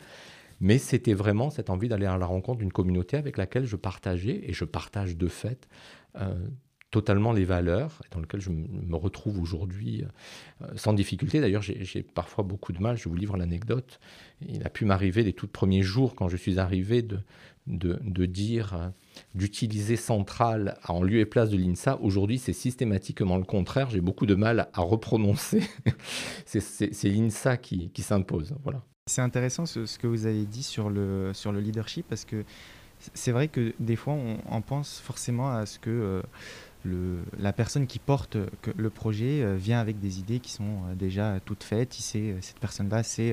Mais 0.61 0.79
c'était 0.79 1.15
vraiment 1.15 1.51
cette 1.51 1.71
envie 1.71 1.89
d'aller 1.89 2.07
à 2.07 2.17
la 2.17 2.27
rencontre 2.27 2.59
d'une 2.59 2.73
communauté 2.73 3.17
avec 3.17 3.37
laquelle 3.37 3.67
je 3.67 3.77
partageais, 3.77 4.41
et 4.45 4.53
je 4.53 4.65
partage 4.65 5.17
de 5.17 5.29
fait, 5.29 5.69
euh, 6.17 6.35
totalement 6.91 7.33
les 7.33 7.45
valeurs 7.45 8.01
dans 8.13 8.21
lesquelles 8.21 8.41
je 8.41 8.51
me 8.51 8.97
retrouve 8.97 9.41
aujourd'hui 9.41 10.05
euh, 10.63 10.67
sans 10.77 10.93
difficulté. 10.93 11.41
D'ailleurs, 11.41 11.63
j'ai 11.63 12.03
parfois 12.03 12.45
beaucoup 12.45 12.73
de 12.73 12.81
mal, 12.81 12.97
je 12.97 13.09
vous 13.09 13.17
livre 13.17 13.37
l'anecdote. 13.37 14.01
Il 14.41 14.65
a 14.65 14.71
pu 14.71 14.85
m'arriver 14.85 15.23
les 15.23 15.33
tout 15.33 15.49
premiers 15.49 15.83
jours, 15.83 16.15
quand 16.15 16.29
je 16.29 16.37
suis 16.37 16.59
arrivé, 16.59 17.03
de, 17.03 17.21
de, 17.67 18.27
dire, 18.27 18.75
euh, 18.75 18.89
d'utiliser 19.35 19.97
centrale 19.97 20.79
en 20.89 21.03
lieu 21.03 21.21
et 21.21 21.27
place 21.27 21.51
de 21.51 21.57
l'INSA. 21.57 21.99
Aujourd'hui, 22.01 22.39
c'est 22.39 22.53
systématiquement 22.53 23.37
le 23.37 23.45
contraire. 23.45 23.91
J'ai 23.91 24.01
beaucoup 24.01 24.27
de 24.27 24.35
mal 24.35 24.69
à 24.73 24.81
reprononcer. 24.81 25.63
c'est 26.47 27.09
l'INSA 27.09 27.57
qui, 27.57 27.91
qui 27.91 28.03
s'impose. 28.03 28.55
Voilà. 28.63 28.83
C'est 29.09 29.23
intéressant 29.23 29.67
ce, 29.67 29.99
que 29.99 30.09
vous 30.09 30.27
avez 30.27 30.45
dit 30.47 30.65
sur 30.65 30.91
le, 30.91 31.31
sur 31.33 31.53
le 31.53 31.61
leadership 31.61 32.05
parce 32.09 32.25
que 32.25 32.45
c'est 33.15 33.31
vrai 33.31 33.47
que 33.47 33.73
des 33.79 33.95
fois 33.95 34.15
on, 34.15 34.61
pense 34.63 34.99
forcément 34.99 35.49
à 35.49 35.65
ce 35.65 35.79
que 35.79 36.23
euh, 36.87 37.23
la 37.39 37.53
personne 37.53 37.87
qui 37.87 38.01
porte 38.01 38.37
le 38.77 38.91
projet 38.91 39.45
euh, 39.45 39.55
vient 39.55 39.79
avec 39.79 40.01
des 40.01 40.19
idées 40.19 40.41
qui 40.41 40.51
sont 40.51 40.65
euh, 40.65 40.97
déjà 40.97 41.39
toutes 41.45 41.63
faites. 41.63 42.01
Il 42.01 42.03
sait, 42.03 42.35
cette 42.41 42.59
personne-là 42.59 43.05
sait 43.05 43.33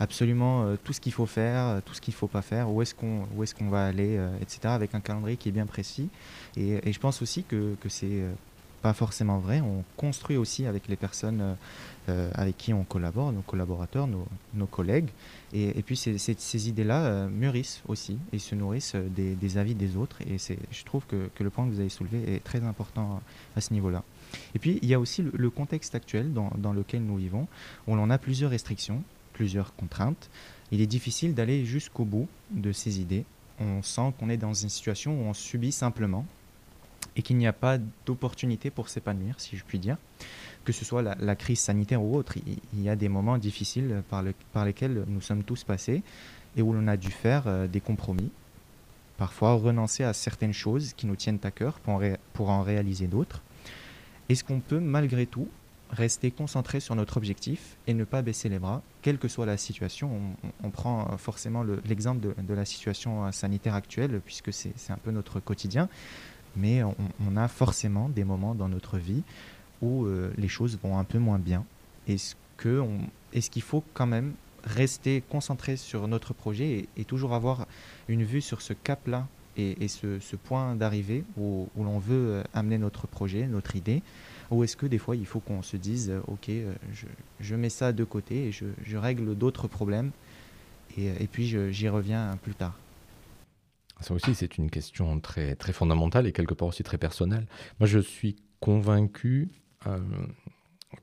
absolument 0.00 0.74
tout 0.82 0.92
ce 0.92 1.00
qu'il 1.00 1.12
faut 1.12 1.26
faire, 1.26 1.80
tout 1.84 1.94
ce 1.94 2.00
qu'il 2.00 2.14
ne 2.14 2.16
faut 2.16 2.26
pas 2.26 2.42
faire, 2.42 2.68
où 2.68 2.82
est-ce 2.82 2.96
qu'on 2.96 3.28
est 3.40 3.70
va 3.70 3.86
aller, 3.86 4.20
etc., 4.40 4.58
avec 4.64 4.92
un 4.96 5.00
calendrier 5.00 5.36
qui 5.36 5.50
est 5.50 5.52
bien 5.52 5.66
précis. 5.66 6.10
Et, 6.56 6.92
je 6.92 6.98
pense 6.98 7.22
aussi 7.22 7.44
que, 7.44 7.76
que 7.80 7.88
c'est 7.88 8.22
pas 8.82 8.92
forcément 8.92 9.38
vrai. 9.38 9.60
On 9.60 9.84
construit 9.96 10.36
aussi 10.36 10.66
avec 10.66 10.88
les 10.88 10.96
personnes 10.96 11.56
euh, 12.08 12.30
avec 12.34 12.58
qui 12.58 12.74
on 12.74 12.82
collabore, 12.82 13.32
nos 13.32 13.42
collaborateurs, 13.42 14.08
nos, 14.08 14.66
collègues. 14.66 15.08
Et, 15.52 15.82
puis 15.82 15.96
ces, 15.96 16.68
idées-là 16.68 17.04
euh, 17.04 17.28
mûrissent 17.28 17.80
aussi 17.86 18.18
et 18.32 18.40
se 18.40 18.56
nourrissent 18.56 18.96
des, 18.96 19.56
avis 19.56 19.76
des 19.76 19.96
autres. 19.96 20.20
Et 20.22 20.36
je 20.38 20.84
trouve 20.84 21.04
que, 21.06 21.30
le 21.38 21.50
point 21.50 21.64
que 21.64 21.70
vous 21.70 21.78
avez 21.78 21.88
soulevé 21.88 22.34
est 22.34 22.42
très 22.42 22.64
important 22.64 23.20
à 23.54 23.60
ce 23.60 23.72
niveau-là. 23.72 24.02
Et 24.56 24.58
puis 24.58 24.80
il 24.82 24.88
y 24.88 24.94
a 24.94 24.98
aussi 24.98 25.22
le, 25.32 25.50
contexte 25.50 25.94
actuel 25.94 26.32
dans, 26.32 26.72
lequel 26.72 27.04
nous 27.04 27.18
vivons, 27.18 27.46
où 27.86 27.94
l'on 27.94 28.10
a 28.10 28.18
plusieurs 28.18 28.50
restrictions, 28.50 29.04
plusieurs 29.32 29.72
contraintes. 29.76 30.28
Il 30.72 30.80
est 30.80 30.88
difficile 30.88 31.34
d'aller 31.34 31.64
jusqu'au 31.64 32.04
bout 32.04 32.26
de 32.50 32.72
ces 32.72 32.98
idées. 32.98 33.24
On 33.60 33.80
sent 33.82 34.12
qu'on 34.18 34.28
est 34.28 34.36
dans 34.36 34.54
une 34.54 34.70
situation 34.70 35.20
où 35.20 35.24
on 35.26 35.34
subit 35.34 35.70
simplement 35.70 36.26
et 37.16 37.22
qu'il 37.22 37.36
n'y 37.36 37.46
a 37.46 37.52
pas 37.52 37.78
d'opportunité 38.06 38.70
pour 38.70 38.88
s'épanouir, 38.88 39.34
si 39.38 39.56
je 39.56 39.64
puis 39.64 39.78
dire. 39.78 39.96
Que 40.64 40.72
ce 40.72 40.84
soit 40.84 41.02
la, 41.02 41.36
crise 41.36 41.58
sanitaire 41.58 42.02
ou 42.02 42.16
autre, 42.16 42.36
il, 42.46 42.82
y 42.82 42.88
a 42.88 42.94
des 42.94 43.08
moments 43.08 43.36
difficiles 43.36 44.02
par, 44.08 44.22
le, 44.22 44.32
par 44.52 44.64
lesquels 44.64 45.04
nous 45.08 45.20
sommes 45.20 45.42
tous 45.42 45.64
passés 45.64 46.02
et 46.56 46.62
où 46.62 46.72
l'on 46.72 46.86
a 46.86 46.96
dû 46.96 47.10
faire 47.10 47.44
euh, 47.46 47.66
des 47.66 47.80
compromis, 47.80 48.30
parfois 49.16 49.54
renoncer 49.54 50.04
à 50.04 50.12
certaines 50.12 50.52
choses 50.52 50.92
qui 50.92 51.06
nous 51.06 51.16
tiennent 51.16 51.40
à 51.42 51.50
cœur 51.50 51.80
pour 51.80 51.94
en, 51.94 52.00
pour 52.32 52.50
en 52.50 52.62
réaliser 52.62 53.06
d'autres. 53.06 53.42
Est-ce 54.28 54.44
qu'on 54.44 54.60
peut 54.60 54.80
malgré 54.80 55.26
tout 55.26 55.48
rester 55.90 56.30
concentré 56.30 56.80
sur 56.80 56.94
notre 56.94 57.18
objectif 57.18 57.76
et 57.86 57.92
ne 57.92 58.04
pas 58.04 58.22
baisser 58.22 58.48
les 58.48 58.58
bras, 58.58 58.82
quelle 59.02 59.18
que 59.18 59.28
soit 59.28 59.44
la 59.44 59.58
situation? 59.58 60.10
On, 60.62 60.70
prend 60.70 61.16
forcément 61.18 61.62
l'exemple 61.84 62.20
de, 62.20 62.34
de, 62.40 62.54
la 62.54 62.64
situation 62.64 63.30
sanitaire 63.30 63.74
actuelle, 63.74 64.22
puisque 64.24 64.52
c'est 64.52 64.72
un 64.90 64.96
peu 64.96 65.10
notre 65.10 65.38
quotidien, 65.38 65.90
mais 66.56 66.82
on, 66.82 67.36
a 67.36 67.48
forcément 67.48 68.08
des 68.08 68.24
moments 68.24 68.54
dans 68.54 68.68
notre 68.68 68.98
vie 68.98 69.22
où 69.80 70.04
euh, 70.04 70.32
les 70.36 70.48
choses 70.48 70.78
vont 70.82 70.98
un 70.98 71.04
peu 71.04 71.18
moins 71.18 71.38
bien. 71.38 71.64
Est-ce 72.06 72.34
est 73.32 73.48
qu'il 73.48 73.62
faut 73.62 73.82
quand 73.94 74.06
même 74.06 74.34
rester 74.64 75.22
concentré 75.28 75.76
sur 75.76 76.06
notre 76.06 76.34
projet 76.34 76.86
et, 76.96 77.04
toujours 77.04 77.34
avoir 77.34 77.66
une 78.08 78.22
vue 78.22 78.40
sur 78.40 78.62
ce 78.62 78.72
cap-là 78.72 79.26
et, 79.56 79.88
ce, 79.88 80.36
point 80.36 80.76
d'arrivée 80.76 81.24
où, 81.36 81.68
l'on 81.76 81.98
veut 81.98 82.14
euh, 82.14 82.42
amener 82.54 82.78
notre 82.78 83.06
projet, 83.06 83.46
notre 83.46 83.76
idée? 83.76 84.02
Ou 84.50 84.64
est-ce 84.64 84.76
que 84.76 84.86
des 84.86 84.98
fois 84.98 85.16
il 85.16 85.26
faut 85.26 85.40
qu'on 85.40 85.62
se 85.62 85.76
dise, 85.76 86.10
euh, 86.10 86.20
ok, 86.28 86.50
je, 87.40 87.56
mets 87.56 87.70
ça 87.70 87.92
de 87.92 88.04
côté 88.04 88.46
et 88.46 88.52
je, 88.52 88.96
règle 88.96 89.34
d'autres 89.34 89.66
problèmes 89.66 90.10
et 90.96 91.26
puis 91.30 91.46
j'y 91.72 91.88
reviens 91.88 92.38
plus 92.42 92.54
tard? 92.54 92.76
Ça 94.02 94.14
aussi, 94.14 94.34
c'est 94.34 94.58
une 94.58 94.70
question 94.70 95.18
très, 95.20 95.54
très 95.54 95.72
fondamentale 95.72 96.26
et 96.26 96.32
quelque 96.32 96.54
part 96.54 96.68
aussi 96.68 96.82
très 96.82 96.98
personnelle. 96.98 97.46
Moi, 97.80 97.86
je 97.86 97.98
suis 97.98 98.36
convaincu 98.60 99.50
euh, 99.86 99.98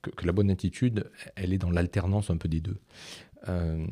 que, 0.01 0.25
la 0.25 0.31
bonne 0.31 0.51
attitude, 0.51 1.09
elle 1.35 1.53
est 1.53 1.57
dans 1.57 1.71
l'alternance 1.71 2.29
un 2.29 2.37
peu 2.37 2.47
des 2.47 2.61
deux. 2.61 2.77
Euh, 3.47 3.85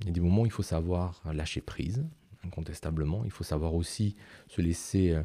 il 0.00 0.06
y 0.06 0.08
a 0.08 0.12
des 0.12 0.20
moments 0.20 0.42
où 0.42 0.46
il 0.46 0.52
faut 0.52 0.62
savoir 0.62 1.22
lâcher 1.32 1.60
prise, 1.60 2.04
incontestablement. 2.44 3.22
Il 3.24 3.30
faut 3.30 3.44
savoir 3.44 3.74
aussi 3.74 4.16
se 4.48 4.60
laisser, 4.60 5.12
euh, 5.12 5.22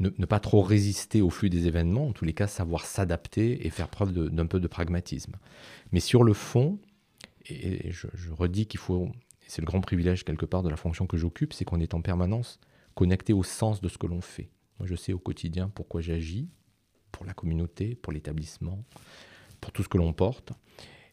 ne, 0.00 0.26
pas 0.26 0.40
trop 0.40 0.62
résister 0.62 1.22
au 1.22 1.30
flux 1.30 1.50
des 1.50 1.66
événements, 1.66 2.08
en 2.08 2.12
tous 2.12 2.24
les 2.24 2.34
cas 2.34 2.46
savoir 2.46 2.84
s'adapter 2.84 3.66
et 3.66 3.70
faire 3.70 3.88
preuve 3.88 4.12
d'un 4.12 4.46
peu 4.46 4.60
de 4.60 4.68
pragmatisme. 4.68 5.34
Mais 5.92 6.00
sur 6.00 6.24
le 6.24 6.32
fond, 6.32 6.78
et 7.46 7.90
je, 7.90 8.06
je 8.14 8.32
redis 8.32 8.66
qu'il 8.66 8.80
faut, 8.80 9.10
c'est 9.46 9.62
le 9.62 9.66
grand 9.66 9.80
privilège 9.80 10.24
quelque 10.24 10.46
part 10.46 10.62
de 10.62 10.68
la 10.68 10.76
fonction 10.76 11.06
que 11.06 11.16
j'occupe, 11.16 11.52
c'est 11.52 11.64
qu'on 11.64 11.80
est 11.80 11.94
en 11.94 12.00
permanence 12.00 12.60
connecté 12.94 13.32
au 13.32 13.42
sens 13.42 13.80
de 13.80 13.88
ce 13.88 13.98
que 13.98 14.06
l'on 14.06 14.20
fait. 14.20 14.50
Moi, 14.78 14.86
je 14.86 14.94
sais 14.94 15.12
au 15.12 15.18
quotidien 15.18 15.68
pourquoi 15.68 16.00
j'agis, 16.00 16.48
pour 17.12 17.24
la 17.24 17.34
communauté, 17.34 17.94
pour 17.94 18.12
l'établissement, 18.12 18.84
pour 19.60 19.72
tout 19.72 19.82
ce 19.82 19.88
que 19.88 19.98
l'on 19.98 20.12
porte. 20.12 20.52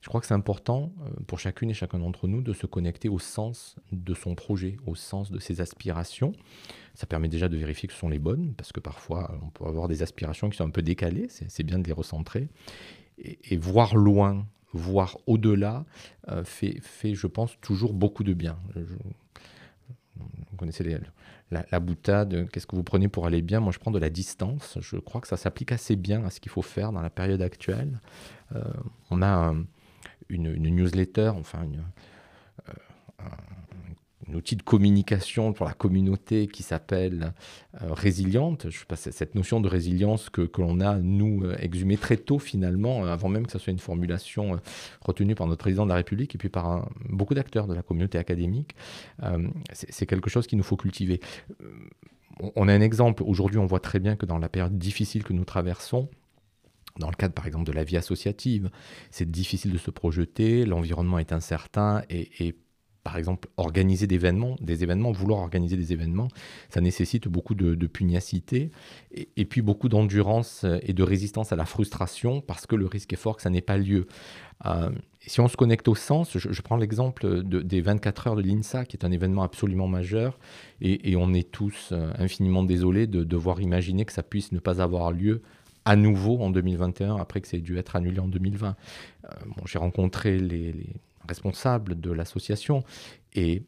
Je 0.02 0.08
crois 0.08 0.20
que 0.20 0.26
c'est 0.26 0.34
important 0.34 0.92
euh, 1.02 1.12
pour 1.28 1.40
chacune 1.40 1.70
et 1.70 1.76
chacun 1.76 2.00
d'entre 2.00 2.28
nous 2.28 2.42
de 2.42 2.54
se 2.54 2.66
connecter 2.66 3.08
au 3.08 3.20
sens 3.20 3.76
de 3.92 4.16
son 4.16 4.34
projet, 4.34 4.78
au 4.88 4.96
sens 4.96 5.32
de 5.32 5.40
ses 5.40 5.62
aspirations. 5.62 6.34
Ça 6.96 7.06
permet 7.06 7.28
déjà 7.28 7.48
de 7.48 7.56
vérifier 7.56 7.88
que 7.88 7.94
ce 7.94 8.00
sont 8.00 8.10
les 8.10 8.20
bonnes, 8.20 8.54
parce 8.56 8.72
que 8.72 8.80
parfois 8.80 9.40
on 9.44 9.50
peut 9.50 9.66
avoir 9.66 9.88
des 9.88 10.02
aspirations 10.02 10.50
qui 10.50 10.58
sont 10.58 10.66
un 10.66 10.72
peu 10.72 10.82
décalées, 10.82 11.28
c'est 11.30 11.64
bien 11.64 11.78
de 11.78 11.86
les 11.86 11.94
recentrer. 11.94 12.50
Et, 13.20 13.58
voir 13.58 13.96
loin, 13.96 14.48
voir 14.74 15.18
au-delà, 15.28 15.86
euh, 16.30 16.44
fait, 16.44 16.80
fait, 16.82 17.16
je 17.16 17.28
pense, 17.28 17.60
toujours 17.62 17.94
beaucoup 17.94 18.24
de 18.24 18.34
bien. 18.34 18.58
vous 18.76 20.58
connaissez 20.58 20.84
les, 20.84 20.98
la, 21.52 21.80
boutade, 21.80 22.50
qu'est-ce 22.50 22.66
que 22.66 22.76
vous 22.76 22.84
prenez 22.84 23.08
pour 23.08 23.26
aller 23.26 23.42
bien? 23.42 23.60
Moi, 23.60 23.72
je 23.72 23.80
prends 23.80 23.92
de 23.92 24.00
la 24.00 24.10
distance. 24.10 24.78
Je 24.80 24.98
crois 24.98 25.22
que 25.22 25.28
ça 25.28 25.38
s'applique 25.38 25.72
assez 25.72 25.96
bien 25.96 26.24
à 26.26 26.30
ce 26.30 26.40
qu'il 26.40 26.52
faut 26.52 26.62
faire 26.62 26.92
dans 26.92 27.02
la 27.02 27.10
période 27.10 27.42
actuelle. 27.42 28.00
Euh, 28.56 28.64
on 29.10 29.22
a 29.22 29.54
une, 30.30 30.54
newsletter, 30.54 31.34
enfin 31.36 31.64
une, 31.64 31.84
euh, 32.70 32.74
un 33.20 33.61
outil 34.36 34.56
de 34.56 34.62
communication 34.62 35.54
pour 35.54 35.66
la 35.66 35.74
communauté 35.74 36.48
qui 36.48 36.64
s'appelle 36.64 37.34
euh, 37.82 37.94
résiliente. 37.94 38.70
Je 38.70 38.80
sais 38.96 39.12
cette 39.12 39.36
notion 39.36 39.62
de 39.62 39.68
résilience 39.68 40.30
que, 40.30 40.42
que 40.42 40.62
l'on 40.62 40.80
a, 40.80 40.96
nous, 40.98 41.44
euh, 41.44 41.56
exhumée 41.60 41.98
très 41.98 42.18
tôt 42.18 42.40
finalement, 42.40 43.06
euh, 43.06 43.14
avant 43.14 43.30
même 43.30 43.46
que 43.46 43.52
ce 43.52 43.60
soit 43.60 43.72
une 43.72 43.80
formulation 43.80 44.60
retenue 45.02 45.36
par 45.36 45.48
notre 45.48 45.60
président 45.60 45.86
de 45.86 45.90
la 45.90 45.96
République 45.96 46.36
et 46.36 46.38
puis 46.38 46.50
par 46.50 46.90
beaucoup 47.10 47.34
d'acteurs 47.34 47.68
de 47.68 47.74
la 47.74 47.84
communauté 47.84 48.18
académique, 48.18 48.76
c'est 49.72 50.06
quelque 50.06 50.30
chose 50.30 50.48
qu'il 50.48 50.58
nous 50.58 50.64
faut 50.64 50.78
cultiver. 50.78 51.20
On 52.56 52.68
a 52.68 52.74
un 52.74 52.82
exemple, 52.82 53.24
aujourd'hui 53.24 53.58
on 53.58 53.66
voit 53.66 53.80
très 53.80 54.00
bien 54.00 54.16
que 54.16 54.26
dans 54.26 54.40
la 54.40 54.50
période 54.50 54.78
difficile 54.78 55.24
que 55.24 55.34
nous 55.34 55.46
traversons, 55.46 56.10
dans 57.00 57.10
le 57.10 57.16
cadre, 57.16 57.34
par 57.34 57.48
exemple, 57.48 57.66
de 57.66 57.72
la 57.72 57.84
vie 57.84 57.98
associative, 57.98 58.70
c'est 59.10 59.30
difficile 59.30 59.72
de 59.72 59.78
se 59.78 59.92
projeter, 59.92 60.66
l'environnement 60.66 61.20
est 61.20 61.32
incertain 61.32 62.04
et, 62.10 62.30
et 62.46 62.56
par 63.04 63.18
exemple, 63.18 63.50
organiser 63.58 64.08
des 64.08 64.16
événements, 64.16 64.56
des 64.62 64.84
événements, 64.84 65.12
vouloir 65.12 65.40
organiser 65.40 65.76
des 65.76 65.94
événements, 65.94 66.28
ça 66.70 66.82
nécessite 66.82 67.28
beaucoup 67.28 67.56
de, 67.56 67.76
de 67.76 67.88
pugnacité 67.88 68.72
et, 69.12 69.46
puis 69.46 69.62
beaucoup 69.62 69.90
d'endurance 69.90 70.66
et 70.84 70.94
de 70.94 71.04
résistance 71.04 71.52
à 71.52 71.56
la 71.56 71.66
frustration 71.66 72.42
parce 72.42 72.68
que 72.68 72.76
le 72.76 72.86
risque 72.86 73.14
est 73.14 73.18
fort 73.18 73.36
que 73.36 73.42
ça 73.42 73.50
n'ait 73.50 73.62
pas 73.62 73.78
lieu. 73.78 74.08
Euh, 74.66 74.90
si 75.20 75.40
on 75.40 75.48
se 75.48 75.58
connecte 75.58 75.88
au 75.88 75.96
sens, 75.96 76.38
je, 76.38 76.62
prends 76.62 76.78
l'exemple 76.78 77.44
de, 77.44 77.62
des 77.62 77.82
24 77.82 78.28
heures 78.28 78.36
de 78.36 78.42
l'INSA, 78.42 78.86
qui 78.86 78.98
est 78.98 79.06
un 79.06 79.12
événement 79.12 79.44
absolument 79.44 79.88
majeur, 79.88 80.40
et, 80.82 81.16
on 81.16 81.34
est 81.34 81.50
tous 81.52 81.90
euh, 81.92 82.12
infiniment 82.18 82.64
désolés 82.64 83.08
de 83.08 83.24
devoir 83.24 83.62
imaginer 83.62 84.06
que 84.06 84.14
ça 84.14 84.24
puisse 84.24 84.52
ne 84.52 84.60
pas 84.60 84.82
avoir 84.82 85.12
lieu 85.12 85.42
à 85.86 85.96
nouveau 85.96 86.40
en 86.40 86.50
2021, 86.50 87.18
après 87.18 87.42
que 87.42 87.56
ait 87.56 87.60
dû 87.60 87.78
être 87.78 87.96
annulé 87.96 88.20
en 88.20 88.28
2020. 88.28 88.76
Euh, 89.26 89.30
J'ai 89.66 89.80
rencontré 89.80 90.38
les 90.40 90.74
responsable 91.28 92.00
de 92.00 92.12
l'association. 92.12 92.84
Et 93.34 93.66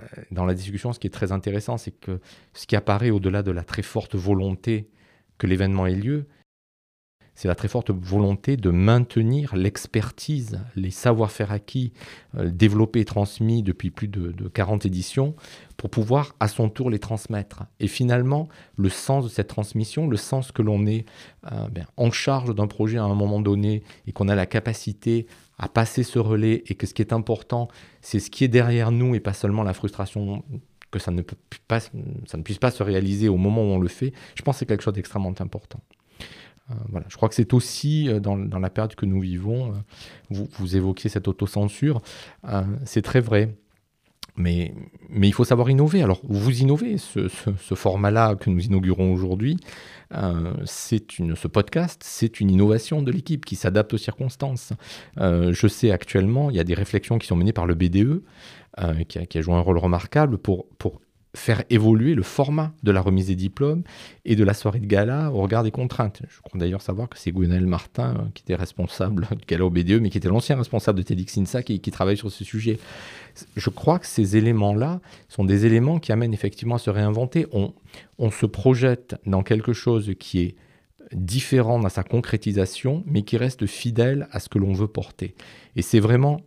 euh, 0.00 0.04
dans 0.30 0.44
la 0.44 0.54
discussion, 0.54 0.92
ce 0.92 0.98
qui 0.98 1.06
est 1.06 1.10
très 1.10 1.32
intéressant, 1.32 1.76
c'est 1.76 1.92
que 1.92 2.20
ce 2.52 2.66
qui 2.66 2.76
apparaît 2.76 3.10
au-delà 3.10 3.42
de 3.42 3.50
la 3.50 3.64
très 3.64 3.82
forte 3.82 4.14
volonté 4.14 4.90
que 5.38 5.46
l'événement 5.46 5.86
ait 5.86 5.94
lieu, 5.94 6.26
c'est 7.36 7.48
la 7.48 7.54
très 7.54 7.68
forte 7.68 7.90
volonté 7.90 8.56
de 8.56 8.70
maintenir 8.70 9.54
l'expertise, 9.54 10.58
les 10.74 10.90
savoir-faire 10.90 11.52
acquis, 11.52 11.92
euh, 12.36 12.50
développés 12.50 13.00
et 13.00 13.04
transmis 13.04 13.62
depuis 13.62 13.90
plus 13.90 14.08
de, 14.08 14.32
40 14.48 14.86
éditions, 14.86 15.36
pour 15.76 15.90
pouvoir 15.90 16.34
à 16.40 16.48
son 16.48 16.70
tour 16.70 16.90
les 16.90 16.98
transmettre. 16.98 17.64
Et 17.78 17.88
finalement, 17.88 18.48
le 18.76 18.88
sens 18.88 19.24
de 19.24 19.28
cette 19.28 19.48
transmission, 19.48 20.08
le 20.08 20.16
sens 20.16 20.50
que 20.50 20.62
l'on 20.62 20.86
est 20.86 21.04
euh, 21.52 21.68
ben, 21.68 21.84
en 21.98 22.10
charge 22.10 22.54
d'un 22.54 22.66
projet 22.66 22.96
à 22.96 23.04
un 23.04 23.14
moment 23.14 23.40
donné 23.40 23.82
et 24.06 24.12
qu'on 24.12 24.28
a 24.28 24.34
la 24.34 24.46
capacité 24.46 25.26
à 25.58 25.68
passer 25.68 26.02
ce 26.02 26.18
relais 26.18 26.64
et 26.66 26.74
que 26.74 26.86
ce 26.86 26.94
qui 26.94 27.02
est 27.02 27.12
important, 27.12 27.68
c'est 28.00 28.18
ce 28.18 28.30
qui 28.30 28.44
est 28.44 28.48
derrière 28.48 28.90
nous 28.92 29.14
et 29.14 29.20
pas 29.20 29.34
seulement 29.34 29.62
la 29.62 29.74
frustration 29.74 30.42
que 30.90 30.98
ça 30.98 31.10
ne, 31.10 31.20
peut 31.20 31.36
ça 31.68 32.36
ne 32.38 32.42
puisse 32.42 32.58
pas 32.58 32.70
se 32.70 32.82
réaliser 32.82 33.28
au 33.28 33.36
moment 33.36 33.62
où 33.62 33.74
on 33.74 33.78
le 33.78 33.88
fait, 33.88 34.12
je 34.34 34.42
pense 34.42 34.56
que 34.56 34.58
c'est 34.60 34.66
quelque 34.66 34.82
chose 34.82 34.94
d'extrêmement 34.94 35.34
important. 35.40 35.80
Euh. 36.70 37.00
Je 37.08 37.16
crois 37.16 37.28
que 37.28 37.34
c'est 37.34 37.54
aussi 37.54 38.08
euh, 38.08 38.20
dans, 38.20 38.36
la 38.36 38.70
période 38.70 38.94
que 38.94 39.06
nous 39.06 39.20
vivons, 39.20 39.72
euh, 39.72 40.44
vous, 40.58 40.76
évoquiez 40.76 41.10
cette 41.10 41.28
autocensure, 41.28 42.02
c'est 42.84 43.02
très 43.02 43.20
vrai. 43.20 43.54
Mais, 44.38 44.74
il 45.14 45.32
faut 45.32 45.44
savoir 45.44 45.70
innover. 45.70 46.02
Alors, 46.02 46.20
vous 46.24 46.60
innovez. 46.60 46.98
Ce, 46.98 47.28
format-là 47.74 48.34
que 48.34 48.50
nous 48.50 48.60
inaugurons 48.60 49.10
aujourd'hui, 49.12 49.56
ce 50.12 51.48
podcast, 51.48 52.02
c'est 52.04 52.38
une 52.38 52.50
innovation 52.50 53.00
de 53.00 53.10
l'équipe 53.10 53.46
qui 53.46 53.56
s'adapte 53.56 53.94
aux 53.94 53.98
circonstances. 53.98 54.74
je 55.16 55.66
sais 55.68 55.90
actuellement, 55.90 56.50
il 56.50 56.56
y 56.56 56.60
a 56.60 56.64
des 56.64 56.74
réflexions 56.74 57.18
qui 57.18 57.26
sont 57.26 57.36
menées 57.36 57.54
par 57.54 57.64
le 57.64 57.74
BDE, 57.74 58.22
qui 59.08 59.18
a, 59.18 59.24
qui, 59.24 59.38
a, 59.38 59.40
joué 59.40 59.54
un 59.54 59.60
rôle 59.60 59.78
remarquable 59.78 60.36
pour, 60.36 60.66
pour 60.76 61.00
faire 61.36 61.62
évoluer 61.70 62.14
le 62.14 62.22
format 62.22 62.72
de 62.82 62.90
la 62.90 63.00
remise 63.00 63.26
des 63.26 63.34
diplômes 63.34 63.82
et 64.24 64.36
de 64.36 64.44
la 64.44 64.54
soirée 64.54 64.80
de 64.80 64.86
gala 64.86 65.30
au 65.30 65.42
regard 65.42 65.62
des 65.62 65.70
contraintes. 65.70 66.22
Je 66.28 66.40
crois 66.40 66.58
d'ailleurs 66.58 66.82
savoir 66.82 67.08
que 67.08 67.18
c'est 67.18 67.30
Gwenaël 67.30 67.66
Martin 67.66 68.14
euh, 68.14 68.24
qui 68.34 68.42
était 68.42 68.54
responsable 68.54 69.28
du 69.30 69.44
gala 69.46 69.64
au 69.64 69.70
BDE, 69.70 70.00
mais 70.00 70.10
qui 70.10 70.18
était 70.18 70.28
l'ancien 70.28 70.56
responsable 70.56 70.98
de 70.98 71.04
TEDxINSA 71.04 71.62
qui, 71.62 71.80
qui 71.80 71.90
travaille 71.90 72.16
sur 72.16 72.30
ce 72.30 72.44
sujet. 72.44 72.78
Je 73.56 73.70
crois 73.70 73.98
que 73.98 74.06
ces 74.06 74.36
éléments-là 74.36 75.00
sont 75.28 75.44
des 75.44 75.66
éléments 75.66 75.98
qui 75.98 76.12
amènent 76.12 76.34
effectivement 76.34 76.76
à 76.76 76.78
se 76.78 76.90
réinventer. 76.90 77.46
On, 77.52 77.74
on 78.18 78.30
se 78.30 78.46
projette 78.46 79.16
dans 79.26 79.42
quelque 79.42 79.72
chose 79.72 80.12
qui 80.18 80.40
est 80.40 80.54
différent 81.12 81.78
dans 81.78 81.88
sa 81.88 82.02
concrétisation, 82.02 83.04
mais 83.06 83.22
qui 83.22 83.36
reste 83.36 83.66
fidèle 83.66 84.26
à 84.32 84.40
ce 84.40 84.48
que 84.48 84.58
l'on 84.58 84.72
veut 84.72 84.88
porter. 84.88 85.34
Et 85.76 85.82
c'est 85.82 86.00
vraiment 86.00 86.40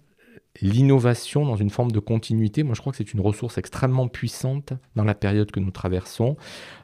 l'innovation 0.62 1.46
dans 1.46 1.56
une 1.56 1.70
forme 1.70 1.92
de 1.92 2.00
continuité, 2.00 2.64
moi 2.64 2.76
je 2.76 2.82
crois 2.82 2.92
que 2.92 2.98
c'est 2.98 3.14
une 3.14 3.22
ressource 3.22 3.58
extrêmement 3.58 4.08
puissante 4.08 4.74
dans 4.96 5.04
la 5.04 5.16
période 5.16 5.52
que 5.52 5.60
nous 5.60 5.72
traversons, 5.72 6.38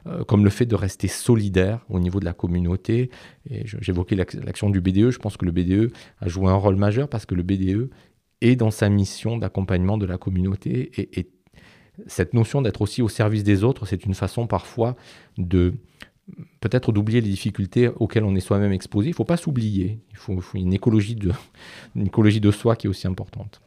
euh, 0.06 0.24
comme 0.24 0.44
le 0.44 0.50
fait 0.50 0.66
de 0.66 0.74
rester 0.74 1.08
solidaire 1.08 1.84
au 1.88 2.00
niveau 2.00 2.20
de 2.20 2.24
la 2.24 2.32
communauté. 2.32 3.10
J'évoquais 3.48 4.16
l'action 4.16 4.70
du 4.70 4.80
BDE, 4.80 5.10
je 5.10 5.18
pense 5.18 5.36
que 5.36 5.44
le 5.44 5.52
BDE 5.52 5.92
a 6.20 6.28
joué 6.28 6.48
un 6.50 6.54
rôle 6.54 6.76
majeur 6.76 7.08
parce 7.08 7.26
que 7.26 7.34
le 7.34 7.42
BDE 7.42 7.90
est 8.40 8.56
dans 8.56 8.70
sa 8.70 8.88
mission 8.88 9.36
d'accompagnement 9.36 9.98
de 9.98 10.06
la 10.06 10.18
communauté 10.18 10.90
et 10.96 11.30
cette 12.06 12.34
notion 12.34 12.62
d'être 12.62 12.82
aussi 12.82 13.02
au 13.02 13.08
service 13.08 13.42
des 13.42 13.64
autres, 13.64 13.86
c'est 13.86 14.04
une 14.04 14.14
façon 14.14 14.46
parfois 14.46 14.96
de 15.38 15.74
peut-être 16.60 16.92
d'oublier 16.92 17.20
les 17.20 17.30
difficultés 17.30 17.88
auxquelles 17.88 18.24
on 18.24 18.34
est 18.34 18.40
soi-même 18.40 18.72
exposé. 18.72 19.08
Il 19.08 19.12
ne 19.12 19.16
faut 19.16 19.24
pas 19.24 19.36
s'oublier. 19.36 20.00
Il 20.10 20.16
faut, 20.16 20.40
une, 20.54 20.72
écologie 20.72 21.14
de, 21.14 22.50
soi 22.50 22.76
qui 22.76 22.86
est 22.86 22.90
aussi 22.90 23.06
importante. 23.06 23.60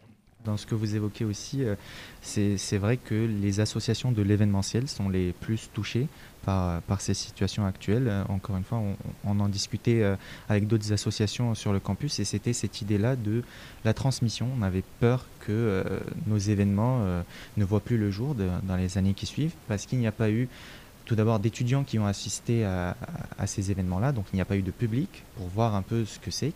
Dans 0.45 0.57
ce 0.57 0.65
que 0.65 0.75
vous 0.75 0.95
évoquez 0.95 1.25
aussi, 1.25 1.63
euh, 1.63 1.75
c'est 2.21 2.77
vrai 2.77 2.97
que 2.97 3.13
les 3.13 3.59
associations 3.59 4.11
de 4.11 4.21
l'événementiel 4.21 4.87
sont 4.87 5.09
les 5.09 5.33
plus 5.33 5.69
touchées 5.73 6.07
par, 6.43 6.81
par 6.83 7.01
ces 7.01 7.13
situations 7.13 7.65
actuelles. 7.65 8.07
Euh, 8.07 8.23
encore 8.29 8.55
une 8.55 8.63
fois, 8.63 8.81
on, 9.25 9.39
en 9.39 9.49
discutait 9.49 10.01
euh, 10.01 10.15
avec 10.47 10.65
d'autres 10.65 10.93
associations 10.93 11.55
sur 11.55 11.73
le 11.73 11.79
campus 11.79 12.19
et 12.19 12.23
c'était 12.23 12.53
cette 12.53 12.81
idée-là 12.81 13.17
de 13.17 13.43
la 13.83 13.93
transmission. 13.93 14.47
On 14.57 14.61
avait 14.61 14.83
peur 15.01 15.25
que 15.41 15.83
nos 16.27 16.37
événements 16.37 17.01
ne 17.57 17.65
voient 17.65 17.79
plus 17.79 17.97
le 17.97 18.11
jour 18.11 18.35
dans 18.35 18.75
les 18.75 18.97
années 18.97 19.13
qui 19.13 19.25
suivent 19.25 19.53
parce 19.67 19.85
qu'il 19.85 19.99
n'y 19.99 20.07
a 20.07 20.11
pas 20.11 20.29
eu 20.29 20.47
tout 21.09 21.15
d'abord 21.15 21.39
d'étudiants 21.39 21.83
qui 21.83 21.97
ont 21.97 22.05
assisté 22.05 22.63
à, 22.63 22.95
ces 23.47 23.71
événements-là, 23.71 24.11
donc 24.11 24.25
il 24.31 24.35
n'y 24.35 24.43
a 24.43 24.45
pas 24.45 24.57
eu 24.57 24.61
de 24.61 24.69
public 24.69 25.09
pour 25.35 25.47
voir 25.47 25.73
un 25.73 25.81
peu 25.81 26.05
ce 26.05 26.19
que 26.19 26.29
c'est. 26.29 26.53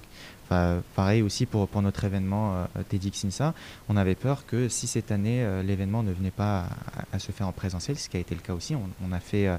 pareil 0.96 1.24
aussi 1.24 1.48
pour, 1.48 1.68
pour 1.68 1.82
notre 1.82 2.04
événement 2.04 2.54
euh, 2.54 2.84
TEDxINSA, 2.88 3.56
on 3.90 3.98
avait 3.98 4.14
peur 4.14 4.46
que 4.46 4.70
si 4.70 4.86
cette 4.86 5.12
année 5.12 5.44
euh, 5.44 5.64
l'événement 5.64 6.04
ne 6.04 6.12
venait 6.12 6.30
pas 6.30 6.68
à, 7.12 7.18
se 7.18 7.32
faire 7.32 7.48
en 7.48 7.52
présentiel, 7.52 7.98
ce 7.98 8.08
qui 8.10 8.18
a 8.18 8.20
été 8.20 8.36
le 8.36 8.42
cas 8.42 8.54
aussi, 8.54 8.76
on, 8.76 9.12
a 9.12 9.20
fait 9.20 9.48
euh, 9.48 9.58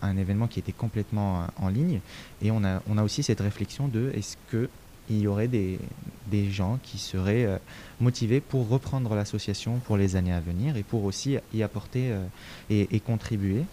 un 0.00 0.16
événement 0.16 0.46
qui 0.46 0.60
était 0.60 0.70
complètement 0.70 1.48
en 1.60 1.68
ligne. 1.68 1.98
Et 2.40 2.52
on 2.52 2.62
a, 2.62 2.82
on 2.88 2.98
a 2.98 3.02
aussi 3.02 3.24
cette 3.24 3.40
réflexion 3.40 3.88
de 3.88 4.12
est-ce 4.14 4.36
que 4.48 4.70
il 5.10 5.18
y 5.18 5.26
aurait 5.26 5.48
des, 5.48 5.80
des 6.28 6.50
gens 6.50 6.78
qui 6.84 6.98
seraient 6.98 7.60
motivés 8.00 8.40
pour 8.40 8.68
reprendre 8.68 9.14
l'association 9.14 9.80
pour 9.80 9.98
les 9.98 10.16
années 10.16 10.32
à 10.32 10.40
venir 10.40 10.78
et 10.78 10.82
pour 10.82 11.04
aussi 11.04 11.36
y 11.52 11.62
apporter 11.62 12.14
et 12.70 13.00
contribuer? 13.00 13.64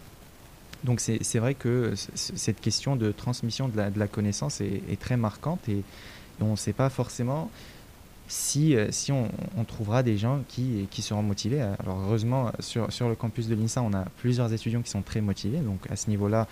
Donc 0.84 1.00
c'est 1.00 1.40
vrai 1.40 1.54
que 1.54 1.94
cette 2.16 2.60
question 2.60 2.96
de 2.96 3.12
transmission 3.12 3.68
de 3.68 3.78
la, 3.96 4.08
connaissance 4.08 4.62
est, 4.62 5.00
très 5.00 5.18
marquante 5.18 5.68
et, 5.70 5.84
on 6.44 6.52
ne 6.52 6.56
sait 6.56 6.74
pas 6.74 6.90
forcément 6.90 7.52
si, 8.28 8.76
euh, 8.76 8.88
si 8.90 9.12
on, 9.12 9.30
trouvera 9.68 10.02
des 10.02 10.18
gens 10.18 10.42
qui, 10.48 10.88
qui 10.90 11.04
seront 11.04 11.22
motivés. 11.22 11.62
Alors 11.62 12.00
heureusement, 12.08 12.52
sur, 12.60 12.92
sur 12.92 13.10
le 13.10 13.14
campus 13.14 13.48
de 13.48 13.54
l'INSA, 13.54 13.84
on 13.84 13.94
a 13.94 14.06
plusieurs 14.18 14.52
étudiants 14.52 14.82
qui 14.82 14.90
sont 14.90 15.04
très 15.04 15.22
motivés. 15.22 15.60
Donc 15.60 15.80
à 15.92 15.96
ce 15.96 16.10
niveau-là, 16.10 16.48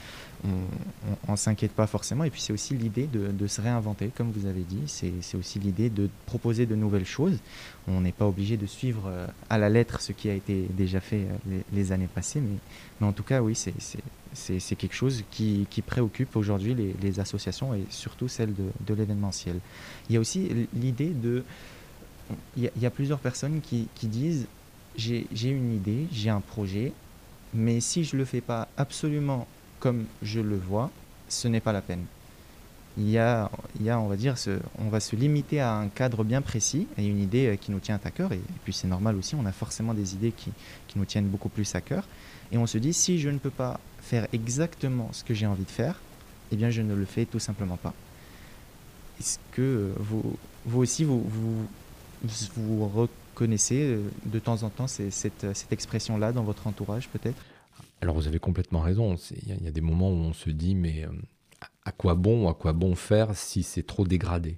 on 1.28 1.32
ne 1.32 1.38
s'inquiète 1.38 1.72
pas 1.72 1.88
forcément. 1.88 2.24
Et 2.24 2.30
puis 2.30 2.42
c'est 2.42 2.54
aussi 2.54 2.76
l'idée 2.76 3.08
de, 3.08 3.48
se 3.48 3.62
réinventer, 3.62 4.12
comme 4.16 4.32
vous 4.32 4.46
avez 4.46 4.62
dit. 4.62 4.82
C'est 4.88 5.38
aussi 5.38 5.60
l'idée 5.60 5.90
de 5.90 6.10
proposer 6.26 6.66
de 6.66 6.76
nouvelles 6.76 7.06
choses. 7.06 7.38
On 7.88 8.02
n'est 8.02 8.12
pas 8.12 8.28
obligé 8.28 8.58
de 8.58 8.66
suivre 8.66 9.04
euh, 9.08 9.28
à 9.50 9.58
la 9.58 9.70
lettre 9.70 10.00
ce 10.02 10.12
qui 10.12 10.30
a 10.30 10.34
été 10.34 10.68
déjà 10.70 11.00
fait 11.00 11.26
euh, 11.50 11.62
les, 11.74 11.92
années 11.92 12.08
passées. 12.14 12.40
Mais, 12.40 12.58
mais 13.00 13.08
en 13.08 13.14
tout 13.14 13.24
cas, 13.24 13.42
oui, 13.42 13.56
c'est 13.56 14.76
quelque 14.76 14.96
chose 14.96 15.24
qui, 15.32 15.66
qui 15.70 15.82
préoccupe 15.82 16.36
aujourd'hui 16.36 16.76
les, 16.76 17.20
associations 17.20 17.74
et 17.74 17.86
surtout 17.90 18.28
celles 18.28 18.54
de, 18.54 18.70
de 18.86 18.94
l'événementiel. 18.94 19.60
Il 20.10 20.14
y 20.14 20.18
a 20.18 20.20
aussi 20.20 20.68
l'idée 20.74 21.10
de 21.10 21.44
il 22.58 22.70
y, 22.80 22.86
a 22.86 22.90
plusieurs 22.90 23.20
personnes 23.20 23.62
qui, 23.62 23.88
disent 24.04 24.48
j'ai 24.96 25.50
une 25.50 25.74
idée, 25.74 26.06
j'ai 26.12 26.30
un 26.30 26.42
projet, 26.42 26.94
mais 27.54 27.80
si 27.80 28.04
je 28.04 28.16
ne 28.16 28.20
le 28.20 28.26
fais 28.26 28.42
pas 28.42 28.68
absolument 28.78 29.48
comme 29.80 30.06
je 30.22 30.40
le 30.40 30.58
vois, 30.58 30.92
ce 31.28 31.48
n'est 31.48 31.60
pas 31.60 31.72
la 31.72 31.82
peine. 31.82 32.06
Il 32.98 33.10
y, 33.10 33.18
a, 33.18 33.50
il 33.80 33.86
y 33.86 33.90
a, 33.90 34.00
on 34.00 34.08
va 34.08 34.18
dire, 34.18 34.36
on 34.78 34.90
va 34.90 35.00
se 35.00 35.16
limiter 35.16 35.62
à 35.62 35.74
un 35.76 35.88
cadre 35.88 36.24
bien 36.24 36.42
précis 36.42 36.88
et 36.98 37.06
une 37.06 37.20
idée 37.20 37.48
euh, 37.48 37.56
qui 37.56 37.72
nous 37.72 37.80
tient 37.80 38.00
à 38.04 38.12
cœur. 38.12 38.34
Et, 38.34 38.42
puis 38.66 38.74
c'est 38.74 38.88
normal 38.88 39.16
aussi, 39.16 39.36
on 39.36 39.46
a 39.46 39.52
forcément 39.52 39.94
des 39.94 40.16
idées 40.16 40.32
qui, 40.32 40.52
qui, 40.88 40.98
nous 40.98 41.06
tiennent 41.06 41.28
beaucoup 41.28 41.50
plus 41.50 41.74
à 41.76 41.82
cœur. 41.82 42.04
Et 42.52 42.58
on 42.58 42.68
se 42.68 42.78
dit, 42.78 42.94
si 42.94 43.20
je 43.20 43.30
ne 43.30 43.38
peux 43.38 43.52
pas 43.52 43.80
faire 44.02 44.28
exactement 44.34 45.10
ce 45.14 45.24
que 45.24 45.34
j'ai 45.34 45.46
envie 45.46 45.64
de 45.64 45.70
faire, 45.70 46.00
eh 46.52 46.56
bien 46.58 46.72
je 46.72 46.82
ne 46.82 46.94
le 46.94 47.06
fais 47.06 47.26
tout 47.26 47.40
simplement 47.40 47.78
pas. 47.78 47.94
Est-ce 49.20 49.38
que 49.54 49.94
vous, 49.98 50.36
vous 50.66 50.80
aussi, 50.82 51.06
vous, 51.06 51.22
vous, 51.22 51.68
vous 52.58 52.88
reconnaissez 52.88 53.82
euh, 53.82 54.02
de 54.26 54.40
temps 54.40 54.64
en 54.64 54.70
temps 54.70 54.88
cette, 54.88 55.12
cette 55.54 55.72
expression-là 55.72 56.34
dans 56.34 56.44
votre 56.44 56.68
entourage 56.68 57.08
peut-être? 57.08 57.42
Alors 58.02 58.16
vous 58.16 58.28
avez 58.28 58.40
complètement 58.40 58.80
raison. 58.80 59.16
Il 59.32 59.64
y, 59.64 59.68
a 59.68 59.72
des 59.72 59.82
moments 59.82 60.10
où 60.10 60.16
on 60.16 60.34
se 60.34 60.50
dit 60.50 60.76
mais 60.76 61.04
euh, 61.04 61.10
à 61.86 61.92
quoi 61.92 62.16
bon, 62.16 62.50
à 62.50 62.54
quoi 62.54 62.74
bon 62.74 62.96
faire 62.96 63.36
si 63.36 63.64
c'est 63.64 63.84
trop 63.84 64.06
dégradé? 64.06 64.58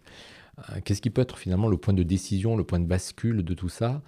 Euh, 0.70 0.80
Qu'est-ce 0.84 1.02
qui 1.02 1.10
peut 1.10 1.22
être 1.22 1.38
finalement 1.38 1.68
le 1.68 1.78
point 1.78 1.94
de 1.94 2.04
décision, 2.04 2.56
le 2.56 2.64
point 2.64 2.80
de 2.80 2.86
bascule 2.86 3.44
de 3.44 3.54
tout 3.54 3.70
ça? 3.70 4.02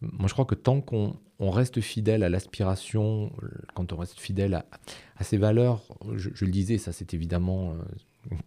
Moi 0.00 0.28
je 0.28 0.32
crois 0.32 0.46
que 0.46 0.54
tant 0.54 0.80
qu'on 0.80 1.14
reste 1.40 1.80
fidèle 1.80 2.22
à 2.22 2.28
l'aspiration, 2.28 3.32
quand 3.74 3.92
on 3.92 3.96
reste 3.96 4.18
fidèle 4.18 4.54
à, 4.54 4.64
à 5.16 5.24
ses 5.24 5.36
valeurs, 5.36 5.82
je, 6.14 6.44
le 6.44 6.50
disais, 6.50 6.78
ça 6.78 6.92
c'est 6.92 7.14
évidemment 7.14 7.76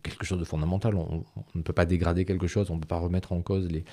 quelque 0.01 0.25
chose 0.25 0.39
de 0.39 0.45
fondamental. 0.45 0.95
On, 0.95 1.23
ne 1.55 1.61
peut 1.61 1.73
pas 1.73 1.85
dégrader 1.85 2.25
quelque 2.25 2.47
chose, 2.47 2.69
on 2.69 2.75
ne 2.75 2.79
peut 2.79 2.87
pas 2.87 2.99
remettre 2.99 3.31
en 3.31 3.41
cause 3.41 3.67
les, 3.69 3.83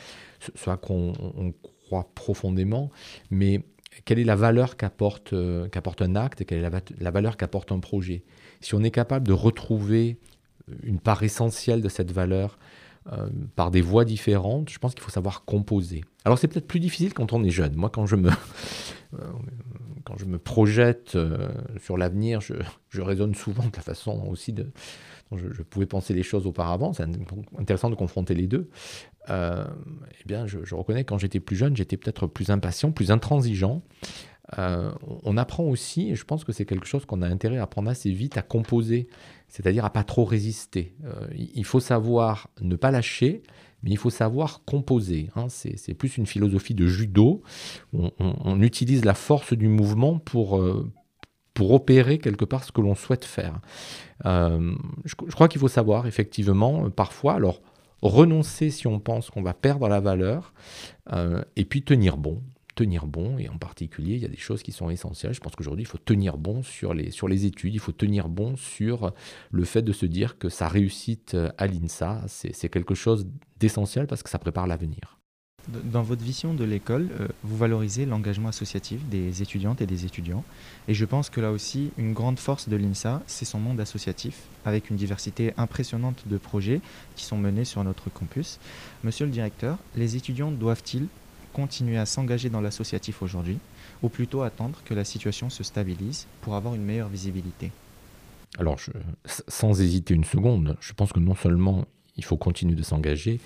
ce, 0.40 0.50
on, 0.88 1.54
croit 1.86 2.08
profondément, 2.14 2.90
mais 3.30 3.62
quelle 4.04 4.18
est 4.18 4.24
la 4.24 4.36
valeur 4.36 4.76
qu'apporte 4.76 5.32
euh, 5.32 5.68
qu'apporte 5.68 6.02
un 6.02 6.16
acte, 6.16 6.44
quelle 6.44 6.64
est 6.64 6.70
la, 7.00 7.10
valeur 7.10 7.36
qu'apporte 7.36 7.72
un 7.72 7.80
projet. 7.80 8.22
Si 8.60 8.74
on 8.74 8.82
est 8.82 8.90
capable 8.90 9.26
de 9.26 9.32
retrouver 9.32 10.18
une 10.82 11.00
part 11.00 11.22
essentielle 11.22 11.82
de 11.82 11.88
cette 11.88 12.12
valeur 12.12 12.58
euh, 13.12 13.28
par 13.56 13.70
des 13.70 13.80
voies 13.80 14.04
différentes, 14.04 14.70
je 14.70 14.78
pense 14.78 14.94
qu'il 14.94 15.02
faut 15.02 15.10
savoir 15.10 15.44
composer. 15.44 16.04
Alors 16.24 16.38
c'est 16.38 16.48
peut-être 16.48 16.66
plus 16.66 16.80
difficile 16.80 17.14
quand 17.14 17.32
on 17.32 17.42
est 17.44 17.50
jeune. 17.50 17.74
Moi, 17.74 17.90
quand 17.90 18.06
je 18.06 18.16
me, 18.16 18.30
euh, 19.14 19.18
quand 20.04 20.16
je 20.18 20.24
me 20.24 20.38
projette 20.38 21.16
sur 21.80 21.96
l'avenir, 21.96 22.40
je, 22.40 22.54
je 22.88 23.02
raisonne 23.02 23.34
souvent 23.34 23.64
de 23.64 23.76
la 23.76 23.82
façon 23.82 24.26
aussi 24.28 24.52
de, 24.52 24.70
je, 25.36 25.62
pouvais 25.62 25.86
penser 25.86 26.14
les 26.14 26.22
choses 26.22 26.46
auparavant, 26.46 26.92
c'est 26.92 27.04
intéressant 27.58 27.90
de 27.90 27.94
confronter 27.94 28.34
les 28.34 28.46
deux. 28.46 28.68
Euh, 29.28 29.64
eh 30.20 30.24
bien, 30.26 30.46
je, 30.46 30.74
reconnais 30.74 31.04
que 31.04 31.10
quand 31.10 31.18
j'étais 31.18 31.40
plus 31.40 31.56
jeune, 31.56 31.76
j'étais 31.76 31.96
peut-être 31.96 32.26
plus 32.26 32.50
impatient, 32.50 32.90
plus 32.90 33.10
intransigeant. 33.10 33.82
On 34.56 35.36
apprend 35.36 35.64
aussi, 35.64 36.10
et 36.10 36.14
je 36.14 36.24
pense 36.24 36.44
que 36.44 36.52
c'est 36.52 36.64
quelque 36.64 36.86
chose 36.86 37.06
qu'on 37.06 37.22
a 37.22 37.26
intérêt 37.26 37.58
à 37.58 37.62
apprendre 37.62 37.90
assez 37.90 38.10
vite, 38.10 38.36
à 38.36 38.42
composer, 38.42 39.06
c'est-à-dire 39.48 39.84
à 39.84 39.90
pas 39.90 40.04
trop 40.04 40.24
résister. 40.24 40.94
il 41.34 41.64
faut 41.64 41.80
savoir 41.80 42.48
ne 42.60 42.76
pas 42.76 42.90
lâcher, 42.90 43.42
mais 43.82 43.90
il 43.90 43.96
faut 43.96 44.10
savoir 44.10 44.62
composer. 44.64 45.30
Hein. 45.36 45.46
C'est 45.48 45.94
plus 45.94 46.16
une 46.16 46.26
philosophie 46.26 46.74
de 46.74 46.86
judo. 46.86 47.42
On, 47.92 48.60
utilise 48.60 49.04
la 49.04 49.14
force 49.14 49.54
du 49.54 49.68
mouvement 49.68 50.18
pour, 50.18 50.58
euh, 50.58 50.90
pour 51.54 51.72
opérer 51.72 52.18
quelque 52.18 52.44
part 52.44 52.64
ce 52.64 52.72
que 52.72 52.80
l'on 52.80 52.94
souhaite 52.94 53.24
faire. 53.24 53.60
Euh, 54.26 54.74
je, 55.04 55.14
crois 55.14 55.48
qu'il 55.48 55.60
faut 55.60 55.68
savoir, 55.68 56.06
effectivement, 56.06 56.84
euh, 56.84 56.90
parfois, 56.90 57.34
alors 57.34 57.62
renoncer 58.02 58.70
si 58.70 58.86
on 58.86 58.98
pense 58.98 59.30
qu'on 59.30 59.42
va 59.42 59.54
perdre 59.54 59.86
la 59.88 60.00
valeur, 60.00 60.54
et 61.56 61.64
puis 61.66 61.82
tenir 61.82 62.16
bon 62.16 62.40
tenir 62.80 63.06
bon, 63.06 63.38
et 63.38 63.48
en 63.48 63.58
particulier, 63.58 64.14
il 64.14 64.22
y 64.22 64.24
a 64.24 64.28
des 64.28 64.36
choses 64.36 64.62
qui 64.62 64.72
sont 64.72 64.88
essentielles. 64.88 65.34
Je 65.34 65.40
pense 65.40 65.54
qu'aujourd'hui, 65.54 65.82
il 65.82 65.86
faut 65.86 65.98
tenir 65.98 66.38
bon 66.38 66.62
sur 66.62 66.94
les, 66.94 67.10
sur 67.10 67.28
les 67.28 67.44
études, 67.44 67.74
il 67.74 67.80
faut 67.80 67.92
tenir 67.92 68.28
bon 68.28 68.56
sur 68.56 69.12
le 69.50 69.64
fait 69.64 69.82
de 69.82 69.92
se 69.92 70.06
dire 70.06 70.38
que 70.38 70.48
sa 70.48 70.68
réussite 70.68 71.36
à 71.58 71.66
l'INSA, 71.66 72.24
c'est 72.26 72.68
quelque 72.70 72.94
chose 72.94 73.26
d'essentiel 73.58 74.06
parce 74.06 74.22
que 74.22 74.30
ça 74.30 74.38
prépare 74.38 74.66
l'avenir. 74.66 75.20
Dans 75.68 76.02
votre 76.02 76.24
vision 76.24 76.54
de 76.54 76.64
l'école, 76.64 77.08
euh, 77.20 77.28
vous 77.44 77.56
valorisez 77.56 78.06
l'engagement 78.06 78.48
associatif 78.48 79.04
des 79.08 79.42
étudiantes 79.42 79.82
et 79.82 79.86
des 79.86 80.06
étudiants. 80.06 80.42
Et 80.88 80.94
je 80.94 81.04
pense 81.04 81.28
que 81.28 81.40
là 81.40 81.52
aussi, 81.52 81.90
une 81.98 82.14
grande 82.14 82.38
force 82.38 82.68
de 82.68 82.76
l'INSA, 82.76 83.22
c'est 83.26 83.44
son 83.44 83.60
monde 83.60 83.78
associatif, 83.78 84.40
avec 84.64 84.88
une 84.88 84.96
diversité 84.96 85.52
impressionnante 85.58 86.22
de 86.26 86.38
projets 86.38 86.80
qui 87.14 87.24
sont 87.24 87.36
menés 87.36 87.66
sur 87.66 87.84
notre 87.84 88.10
campus. 88.10 88.58
Monsieur 89.04 89.26
le 89.26 89.32
directeur, 89.32 89.76
les 89.96 90.16
étudiants 90.16 90.50
doivent-ils 90.50 91.08
continuer 91.52 91.98
à 91.98 92.06
s'engager 92.06 92.50
dans 92.50 92.60
l'associatif 92.60 93.22
aujourd'hui 93.22 93.58
ou 94.02 94.08
plutôt 94.08 94.42
attendre 94.42 94.80
que 94.84 94.94
la 94.94 95.04
situation 95.04 95.50
se 95.50 95.62
stabilise 95.62 96.26
pour 96.40 96.54
avoir 96.54 96.74
une 96.74 96.84
meilleure 96.84 97.08
visibilité 97.08 97.70
Alors, 98.58 98.78
sans 99.24 99.80
hésiter 99.80 100.14
une 100.14 100.24
seconde, 100.24 100.76
je 100.80 100.92
pense 100.92 101.12
que 101.12 101.20
non 101.20 101.34
seulement 101.34 101.84
il 102.16 102.24
faut 102.24 102.36
continuer 102.36 102.74
de 102.74 102.82
s'engager, 102.82 103.40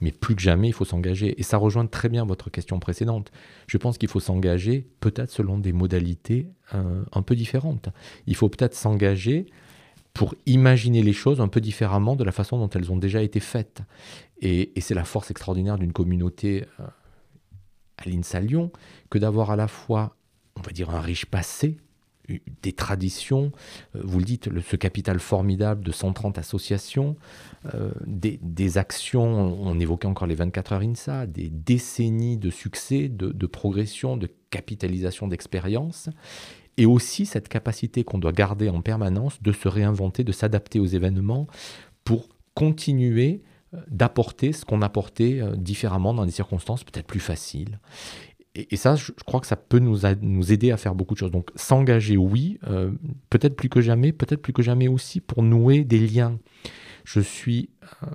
mais 0.00 0.12
plus 0.12 0.36
que 0.36 0.42
jamais, 0.42 0.68
il 0.68 0.72
faut 0.72 0.84
s'engager. 0.84 1.38
Et 1.40 1.42
ça 1.42 1.56
rejoint 1.56 1.86
très 1.86 2.08
bien 2.08 2.24
votre 2.24 2.50
question 2.50 2.78
précédente. 2.78 3.32
Je 3.66 3.78
pense 3.78 3.98
qu'il 3.98 4.08
faut 4.08 4.20
s'engager 4.20 4.86
peut-être 5.00 5.30
selon 5.30 5.58
des 5.58 5.72
modalités 5.72 6.48
euh, 6.74 7.02
un 7.12 7.22
peu 7.22 7.34
différentes. 7.34 7.88
Il 8.26 8.36
faut 8.36 8.48
peut-être 8.48 8.74
s'engager 8.74 9.46
pour 10.14 10.34
imaginer 10.46 11.02
les 11.02 11.12
choses 11.12 11.40
un 11.40 11.48
peu 11.48 11.60
différemment 11.60 12.16
de 12.16 12.24
la 12.24 12.32
façon 12.32 12.58
dont 12.58 12.68
elles 12.70 12.90
ont 12.90 12.96
déjà 12.96 13.22
été 13.22 13.40
faites. 13.40 13.82
Et, 14.40 14.72
c'est 14.80 14.94
la 14.94 15.04
force 15.04 15.30
extraordinaire 15.30 15.78
d'une 15.78 15.92
communauté 15.92 16.64
euh, 16.80 16.84
à 17.98 18.08
l'INSA 18.08 18.40
Lyon 18.40 18.70
que 19.10 19.18
d'avoir 19.18 19.50
à 19.50 19.56
la 19.56 19.68
fois, 19.68 20.16
on 20.56 20.62
va 20.62 20.72
dire, 20.72 20.90
un 20.90 21.00
riche 21.00 21.26
passé, 21.26 21.78
des 22.62 22.72
traditions, 22.72 23.52
euh, 23.96 24.00
vous 24.04 24.18
le 24.18 24.24
dites, 24.24 24.50
ce 24.60 24.76
capital 24.76 25.18
formidable 25.18 25.84
de 25.84 25.92
130 25.92 26.38
associations, 26.38 27.16
euh, 27.74 27.90
des, 28.06 28.78
actions, 28.78 29.24
on 29.26 29.78
évoquait 29.78 30.08
encore 30.08 30.26
les 30.26 30.34
24 30.34 30.72
heures 30.72 30.82
INSA, 30.82 31.26
des 31.26 31.48
décennies 31.48 32.36
de 32.36 32.50
succès, 32.50 33.08
de, 33.08 33.46
progression, 33.46 34.16
de 34.16 34.28
capitalisation 34.50 35.28
d'expérience, 35.28 36.10
et 36.76 36.86
aussi 36.86 37.26
cette 37.26 37.48
capacité 37.48 38.04
qu'on 38.04 38.18
doit 38.18 38.32
garder 38.32 38.68
en 38.68 38.82
permanence 38.82 39.42
de 39.42 39.52
se 39.52 39.68
réinventer, 39.68 40.22
de 40.22 40.32
s'adapter 40.32 40.78
aux 40.78 40.86
événements 40.86 41.46
pour 42.04 42.28
continuer 42.54 43.42
d'apporter 43.88 44.52
ce 44.52 44.64
qu'on 44.64 44.82
apportait 44.82 45.40
euh, 45.40 45.54
différemment 45.56 46.14
dans 46.14 46.24
des 46.24 46.32
circonstances 46.32 46.84
peut-être 46.84 47.06
plus 47.06 47.20
faciles. 47.20 47.78
Et, 48.54 48.76
ça, 48.76 48.96
je, 48.96 49.12
crois 49.24 49.40
que 49.40 49.46
ça 49.46 49.56
peut 49.56 49.78
nous, 49.78 49.98
nous 50.20 50.52
aider 50.52 50.72
à 50.72 50.76
faire 50.76 50.94
beaucoup 50.94 51.14
de 51.14 51.18
choses. 51.18 51.30
Donc 51.30 51.50
s'engager, 51.54 52.16
oui, 52.16 52.58
euh, 52.66 52.90
peut-être 53.30 53.54
plus 53.54 53.68
que 53.68 53.80
jamais, 53.80 54.12
peut-être 54.12 54.42
plus 54.42 54.52
que 54.52 54.62
jamais 54.62 54.88
aussi 54.88 55.20
pour 55.20 55.42
nouer 55.42 55.84
des 55.84 56.00
liens. 56.00 56.38
Je 57.04 57.20
suis... 57.20 57.70
Euh, 58.02 58.06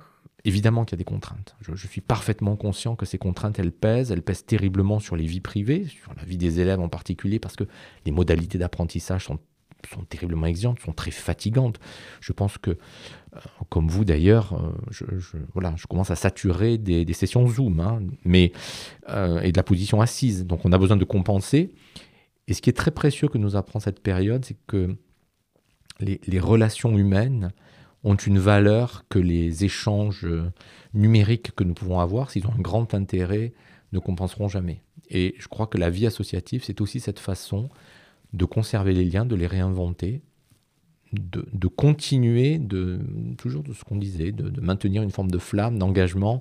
évidemment 0.46 0.84
qu'il 0.84 0.92
y 0.92 0.98
a 0.98 1.02
des 1.02 1.04
contraintes. 1.04 1.56
Je, 1.62 1.74
je, 1.74 1.86
suis 1.86 2.02
parfaitement 2.02 2.54
conscient 2.54 2.96
que 2.96 3.06
ces 3.06 3.16
contraintes, 3.16 3.58
elles 3.58 3.72
pèsent, 3.72 4.12
elles 4.12 4.20
pèsent 4.20 4.44
terriblement 4.44 4.98
sur 4.98 5.16
les 5.16 5.24
vies 5.24 5.40
privées, 5.40 5.86
sur 5.86 6.12
la 6.14 6.22
vie 6.24 6.36
des 6.36 6.60
élèves 6.60 6.80
en 6.80 6.90
particulier, 6.90 7.38
parce 7.38 7.56
que 7.56 7.64
les 8.04 8.12
modalités 8.12 8.58
d'apprentissage 8.58 9.24
sont 9.24 9.38
sont 9.86 10.04
terriblement 10.04 10.46
exigeantes, 10.46 10.80
sont 10.80 10.92
très 10.92 11.10
fatigantes. 11.10 11.78
Je 12.20 12.32
pense 12.32 12.58
que, 12.58 12.70
euh, 12.70 13.40
comme 13.68 13.88
vous 13.88 14.04
d'ailleurs, 14.04 14.54
euh, 14.54 14.72
je, 14.90 15.04
voilà, 15.52 15.74
je 15.76 15.86
commence 15.86 16.10
à 16.10 16.16
saturer 16.16 16.78
des, 16.78 17.12
sessions 17.12 17.46
Zoom, 17.48 17.80
hein, 17.80 18.00
mais, 18.24 18.52
euh, 19.08 19.40
et 19.40 19.52
de 19.52 19.56
la 19.56 19.62
position 19.62 20.00
assise. 20.00 20.46
Donc 20.46 20.64
on 20.64 20.72
a 20.72 20.78
besoin 20.78 20.96
de 20.96 21.04
compenser. 21.04 21.74
Et 22.46 22.54
ce 22.54 22.62
qui 22.62 22.70
est 22.70 22.74
très 22.74 22.90
précieux 22.90 23.28
que 23.28 23.38
nous 23.38 23.56
apprend 23.56 23.80
cette 23.80 24.00
période, 24.00 24.44
c'est 24.44 24.56
que 24.66 24.96
les, 26.00 26.20
les, 26.26 26.40
relations 26.40 26.96
humaines 26.98 27.52
ont 28.02 28.16
une 28.16 28.38
valeur 28.38 29.04
que 29.08 29.18
les 29.18 29.64
échanges 29.64 30.26
numériques 30.92 31.54
que 31.54 31.64
nous 31.64 31.72
pouvons 31.72 32.00
avoir, 32.00 32.30
s'ils 32.30 32.46
ont 32.46 32.52
un 32.52 32.60
grand 32.60 32.92
intérêt, 32.92 33.54
ne 33.92 33.98
compenseront 33.98 34.48
jamais. 34.48 34.82
Et 35.08 35.34
je 35.38 35.48
crois 35.48 35.66
que 35.66 35.78
la 35.78 35.88
vie 35.88 36.06
associative, 36.06 36.62
c'est 36.64 36.80
aussi 36.80 37.00
cette 37.00 37.18
façon 37.18 37.70
de 38.34 38.44
conserver 38.44 38.92
les 38.92 39.04
liens, 39.04 39.24
de 39.24 39.36
les 39.36 39.46
réinventer, 39.46 40.20
de, 41.12 41.68
continuer, 41.68 42.58
de, 42.58 42.98
toujours 43.38 43.62
de 43.62 43.72
ce 43.72 43.84
qu'on 43.84 43.96
disait, 43.96 44.32
de, 44.32 44.60
maintenir 44.60 45.02
une 45.02 45.12
forme 45.12 45.30
de 45.30 45.38
flamme, 45.38 45.78
d'engagement, 45.78 46.40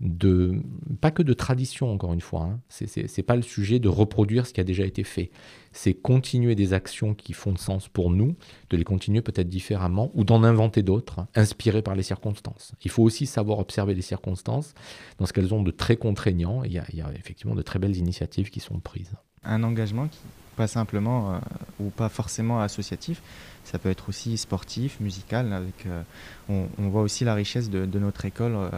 de, 0.00 0.60
pas 1.00 1.10
que 1.10 1.22
de 1.22 1.32
tradition, 1.32 1.90
encore 1.90 2.12
une 2.12 2.20
fois. 2.20 2.42
Hein. 2.42 2.60
Ce 2.68 2.84
n'est 3.00 3.22
pas 3.22 3.36
le 3.36 3.42
sujet 3.42 3.78
de 3.78 3.88
reproduire 3.88 4.46
ce 4.46 4.52
qui 4.52 4.60
a 4.60 4.64
déjà 4.64 4.84
été 4.84 5.04
fait. 5.04 5.30
C'est 5.72 5.94
continuer 5.94 6.54
des 6.54 6.74
actions 6.74 7.14
qui 7.14 7.32
font 7.32 7.56
sens 7.56 7.88
pour 7.88 8.10
nous, 8.10 8.36
de 8.68 8.76
les 8.76 8.84
continuer 8.84 9.22
peut-être 9.22 9.48
différemment 9.48 10.10
ou 10.14 10.24
d'en 10.24 10.42
inventer 10.44 10.82
d'autres, 10.82 11.26
inspirées 11.34 11.82
par 11.82 11.94
les 11.94 12.02
circonstances. 12.02 12.72
Il 12.84 12.90
faut 12.90 13.02
aussi 13.02 13.24
savoir 13.26 13.58
observer 13.58 13.94
les 13.94 14.02
circonstances 14.02 14.74
dans 15.18 15.26
ce 15.26 15.32
qu'elles 15.32 15.54
ont 15.54 15.62
de 15.62 15.70
très 15.70 15.96
contraignant. 15.96 16.62
Il 16.64 16.72
y, 16.72 16.78
a, 16.78 16.84
il 16.92 16.98
y 16.98 17.02
a 17.02 17.10
effectivement 17.14 17.54
de 17.54 17.62
très 17.62 17.78
belles 17.78 17.96
initiatives 17.96 18.50
qui 18.50 18.60
sont 18.60 18.80
prises. 18.80 19.14
Un 19.42 19.62
engagement 19.62 20.08
qui 20.08 20.18
pas 20.60 20.66
simplement 20.66 21.32
euh, 21.32 21.38
ou 21.78 21.88
pas 21.88 22.10
forcément 22.10 22.60
associatif. 22.60 23.22
Ça 23.64 23.78
peut 23.78 23.88
être 23.88 24.10
aussi 24.10 24.36
sportif, 24.36 25.00
musical. 25.00 25.54
Avec, 25.54 25.86
euh, 25.86 26.02
on, 26.50 26.88
voit 26.90 27.00
aussi 27.00 27.24
la 27.24 27.32
richesse 27.32 27.70
de, 27.70 27.98
notre 27.98 28.26
école 28.26 28.52
euh, 28.56 28.70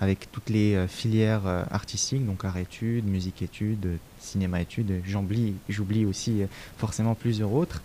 avec 0.00 0.32
toutes 0.32 0.48
les 0.48 0.86
filières 0.88 1.46
artistiques, 1.70 2.24
donc 2.24 2.42
art-études, 2.42 3.04
musique-études, 3.06 3.98
cinéma-études. 4.18 5.02
J'oublie, 5.04 5.56
j'oublie 5.68 6.06
aussi 6.06 6.42
forcément 6.78 7.14
plusieurs 7.14 7.52
autres. 7.52 7.82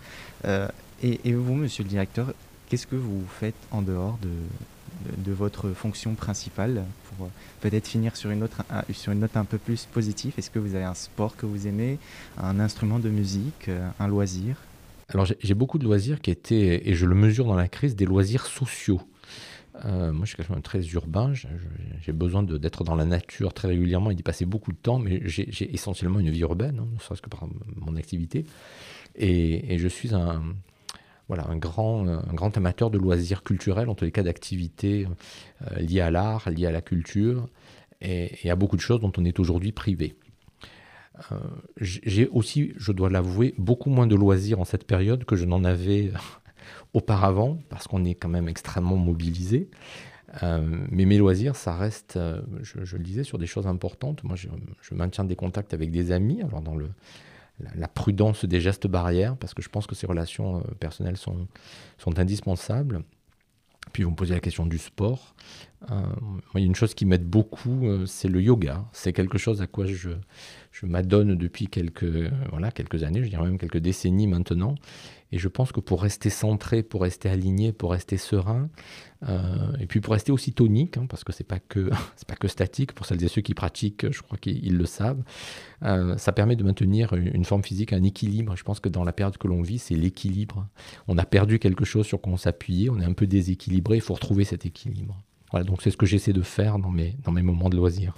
Et, 1.02 1.20
et, 1.24 1.34
vous, 1.34 1.54
monsieur 1.54 1.82
le 1.82 1.90
directeur, 1.90 2.32
qu'est-ce 2.68 2.86
que 2.86 2.96
vous 2.96 3.24
faites 3.40 3.60
en 3.72 3.82
dehors 3.82 4.16
de, 4.22 4.30
de, 5.18 5.32
votre 5.32 5.70
fonction 5.70 6.14
principale 6.14 6.84
pour 7.08 7.26
euh, 7.26 7.30
peut-être 7.60 7.86
finir 7.86 8.16
sur 8.16 8.30
une, 8.30 8.42
autre, 8.42 8.62
sur 8.92 9.12
une 9.12 9.20
note 9.20 9.36
un 9.36 9.44
peu 9.44 9.58
plus 9.58 9.86
positive 9.86 10.34
Est-ce 10.38 10.50
que 10.50 10.58
vous 10.58 10.74
avez 10.74 10.84
un 10.84 10.94
sport 10.94 11.36
que 11.36 11.46
vous 11.46 11.66
aimez, 11.66 11.98
un 12.38 12.60
instrument 12.60 12.98
de 12.98 13.08
musique, 13.08 13.68
euh, 13.68 13.88
un 13.98 14.08
loisir? 14.08 14.56
Alors 15.08 15.26
j'ai 15.26 15.54
beaucoup 15.54 15.78
de 15.78 15.84
loisirs 15.84 16.20
qui 16.20 16.30
étaient, 16.30 16.88
et 16.88 16.94
je 16.94 17.06
le 17.06 17.14
mesure 17.14 17.44
dans 17.44 17.54
la 17.54 17.68
crise, 17.68 17.94
des 17.94 18.06
loisirs 18.06 18.46
sociaux. 18.46 19.02
Euh, 19.84 20.12
moi, 20.12 20.24
je 20.24 20.28
suis 20.28 20.36
quelqu'un 20.36 20.56
de 20.56 20.60
très 20.60 20.80
urbain. 20.90 21.32
J'ai 22.00 22.12
besoin 22.12 22.42
d'être 22.42 22.84
dans 22.84 22.94
la 22.94 23.04
nature 23.04 23.52
très 23.52 23.68
régulièrement 23.68 24.10
et 24.10 24.14
d'y 24.14 24.22
passer 24.22 24.44
beaucoup 24.44 24.72
de 24.72 24.76
temps, 24.76 24.98
mais 24.98 25.20
j'ai 25.24 25.74
essentiellement 25.74 26.20
une 26.20 26.30
vie 26.30 26.40
urbaine, 26.40 26.78
hein, 26.80 26.88
ne 26.94 27.00
serait-ce 27.00 27.22
que 27.22 27.28
par 27.28 27.46
mon 27.76 27.96
activité. 27.96 28.46
Et, 29.16 29.74
et, 29.74 29.78
je 29.78 29.88
suis 29.88 30.14
un, 30.14 30.42
voilà, 31.28 31.46
un, 31.48 31.56
grand, 31.56 32.56
amateur 32.56 32.90
de 32.90 32.98
loisirs 32.98 33.42
culturels, 33.42 33.88
en 33.88 33.94
tous 33.94 34.04
les 34.04 34.12
cas 34.12 34.22
d'activités 34.22 35.06
euh, 35.62 35.80
liées 35.80 36.00
à 36.00 36.10
l'art, 36.10 36.50
liées 36.50 36.66
à 36.66 36.72
la 36.72 36.82
culture, 36.82 37.48
et, 38.00 38.50
à 38.50 38.56
beaucoup 38.56 38.76
de 38.76 38.82
choses 38.82 39.00
dont 39.00 39.12
on 39.16 39.24
est 39.24 39.38
aujourd'hui 39.38 39.72
privé. 39.72 40.16
Euh, 41.32 41.38
j'ai 41.80 42.28
aussi, 42.28 42.74
je 42.76 42.92
dois 42.92 43.08
l'avouer, 43.08 43.54
beaucoup 43.56 43.88
moins 43.88 44.06
de 44.06 44.14
loisirs 44.14 44.60
en 44.60 44.64
cette 44.64 44.86
période 44.86 45.24
que 45.24 45.36
je 45.36 45.46
n'en 45.46 45.64
avais 45.64 46.10
auparavant, 46.92 47.58
parce 47.70 47.86
qu'on 47.86 48.04
est 48.04 48.14
quand 48.14 48.28
même 48.28 48.48
extrêmement 48.48 48.96
mobilisé. 48.96 49.70
Euh, 50.42 50.84
mais 50.90 51.06
mes 51.06 51.16
loisirs, 51.16 51.56
ça 51.56 51.74
reste, 51.74 52.18
je, 52.62 52.96
le 52.96 53.02
disais, 53.02 53.24
sur 53.24 53.38
des 53.38 53.46
choses 53.46 53.66
importantes. 53.66 54.24
Moi, 54.24 54.36
je, 54.36 54.48
je, 54.82 54.94
maintiens 54.94 55.24
des 55.24 55.36
contacts 55.36 55.72
avec 55.72 55.90
des 55.90 56.12
amis. 56.12 56.42
Alors, 56.42 56.60
dans 56.60 56.74
le, 56.74 56.90
la, 57.60 57.88
prudence 57.88 58.44
des 58.44 58.60
gestes 58.60 58.86
barrières, 58.86 59.36
parce 59.36 59.54
que 59.54 59.62
je 59.62 59.68
pense 59.68 59.86
que 59.86 59.94
ces 59.94 60.06
relations 60.06 60.58
euh, 60.58 60.74
personnelles 60.80 61.16
sont, 61.16 61.46
sont 61.98 62.18
indispensables. 62.18 63.02
Puis 63.92 64.02
vous 64.02 64.10
me 64.10 64.16
posez 64.16 64.34
la 64.34 64.40
question 64.40 64.66
du 64.66 64.78
sport. 64.78 65.34
Euh, 65.90 66.02
il 66.54 66.60
y 66.60 66.64
a 66.64 66.66
une 66.66 66.74
chose 66.74 66.94
qui 66.94 67.04
m'aide 67.04 67.24
beaucoup, 67.24 67.86
euh, 67.86 68.06
c'est 68.06 68.28
le 68.28 68.40
yoga. 68.40 68.84
C'est 68.92 69.12
quelque 69.12 69.38
chose 69.38 69.60
à 69.60 69.66
quoi 69.66 69.86
je, 69.86 70.10
m'adonne 70.82 71.34
depuis 71.34 71.68
quelques, 71.68 72.30
voilà, 72.50 72.70
quelques 72.70 73.02
années, 73.02 73.22
je 73.22 73.28
dirais 73.28 73.44
même 73.44 73.58
quelques 73.58 73.78
décennies 73.78 74.26
maintenant. 74.26 74.74
Et 75.34 75.38
je 75.38 75.48
pense 75.48 75.72
que 75.72 75.80
pour 75.80 76.02
rester 76.02 76.30
centré, 76.30 76.84
pour 76.84 77.02
rester 77.02 77.28
aligné, 77.28 77.72
pour 77.72 77.90
rester 77.90 78.18
serein, 78.18 78.70
euh, 79.28 79.72
et 79.80 79.86
puis 79.86 80.00
pour 80.00 80.12
rester 80.12 80.30
aussi 80.30 80.52
tonique, 80.52 80.96
hein, 80.96 81.06
parce 81.08 81.24
que 81.24 81.32
c'est 81.32 81.42
pas 81.42 81.58
pas 82.28 82.36
que 82.36 82.46
statique. 82.46 82.92
Pour 82.92 83.04
celles 83.04 83.22
et 83.24 83.26
ceux 83.26 83.42
qui 83.42 83.52
pratiquent, 83.52 84.10
je 84.12 84.22
crois 84.22 84.38
qu'ils 84.38 84.76
le 84.76 84.86
savent. 84.86 85.22
Euh, 85.82 86.16
ça 86.18 86.30
permet 86.32 86.54
de 86.54 86.62
maintenir 86.62 87.14
une, 87.14 87.44
forme 87.44 87.64
physique, 87.64 87.92
un 87.92 88.04
équilibre. 88.04 88.54
Je 88.56 88.62
pense 88.62 88.78
que 88.78 88.88
dans 88.88 89.02
la 89.02 89.12
période 89.12 89.36
que 89.36 89.48
l'on 89.48 89.62
vit, 89.62 89.80
c'est 89.80 89.96
l'équilibre. 89.96 90.68
On 91.08 91.18
a 91.18 91.24
perdu 91.24 91.58
quelque 91.58 91.84
chose 91.84 92.06
sur 92.06 92.20
quoi 92.20 92.32
on 92.32 92.36
s'appuyait, 92.36 92.90
on 92.90 93.00
est 93.00 93.04
un 93.04 93.12
peu 93.12 93.26
déséquilibré. 93.26 93.96
Il 93.96 94.02
faut 94.02 94.14
retrouver 94.14 94.44
cet 94.44 94.66
équilibre. 94.66 95.20
Voilà, 95.54 95.66
donc 95.66 95.82
c'est 95.82 95.92
ce 95.92 95.96
que 95.96 96.04
j'essaie 96.04 96.32
de 96.32 96.42
faire 96.42 96.80
dans 96.80 96.90
mes 96.90 97.14
dans 97.22 97.30
mes 97.30 97.42
moments 97.42 97.70
de 97.70 97.76
loisirs. 97.76 98.16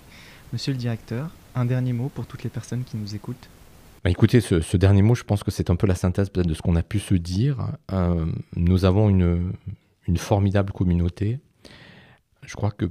Monsieur 0.55 0.73
le 0.73 0.79
directeur, 0.79 1.29
un 1.55 1.67
dernier 1.67 1.93
mot 1.93 2.09
pour 2.09 2.25
toutes 2.25 2.43
les 2.45 2.49
personnes 2.49 2.83
qui 2.83 2.97
nous 2.97 3.15
écoutent. 3.15 3.51
Bah, 4.03 4.09
écoutez, 4.09 4.41
ce, 4.41 4.77
dernier 4.79 5.03
mot, 5.03 5.15
je 5.15 5.23
pense 5.23 5.45
que 5.45 5.51
c'est 5.51 5.69
un 5.69 5.77
peu 5.77 5.87
la 5.87 5.97
synthèse 5.97 6.33
de 6.33 6.55
ce 6.55 6.63
qu'on 6.63 6.77
a 6.77 6.83
pu 6.83 6.99
se 6.99 7.15
dire. 7.15 7.73
Euh, 7.93 8.25
nous 8.55 8.87
avons 8.87 9.11
une, 9.11 9.53
une 10.09 10.17
formidable 10.17 10.73
communauté. 10.73 11.39
Je 12.47 12.55
crois 12.55 12.71
que 12.71 12.87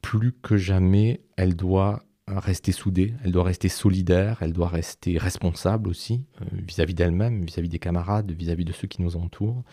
plus 0.00 0.30
que 0.30 0.56
jamais, 0.56 1.20
elle 1.36 1.56
doit 1.56 2.04
rester 2.28 2.70
soudée, 2.70 3.14
elle 3.24 3.32
doit 3.32 3.42
rester 3.42 3.68
solidaire, 3.68 4.38
elle 4.42 4.52
doit 4.52 4.68
rester 4.68 5.18
responsable 5.18 5.88
aussi 5.88 6.24
euh, 6.40 6.44
vis-à-vis 6.52 6.94
d'elle-même, 6.94 7.44
vis-à-vis 7.44 7.68
des 7.68 7.80
camarades, 7.80 8.30
vis-à-vis 8.30 8.64
de 8.64 8.72
ceux 8.72 8.86
qui 8.86 9.02
nous 9.02 9.16
entourent 9.16 9.64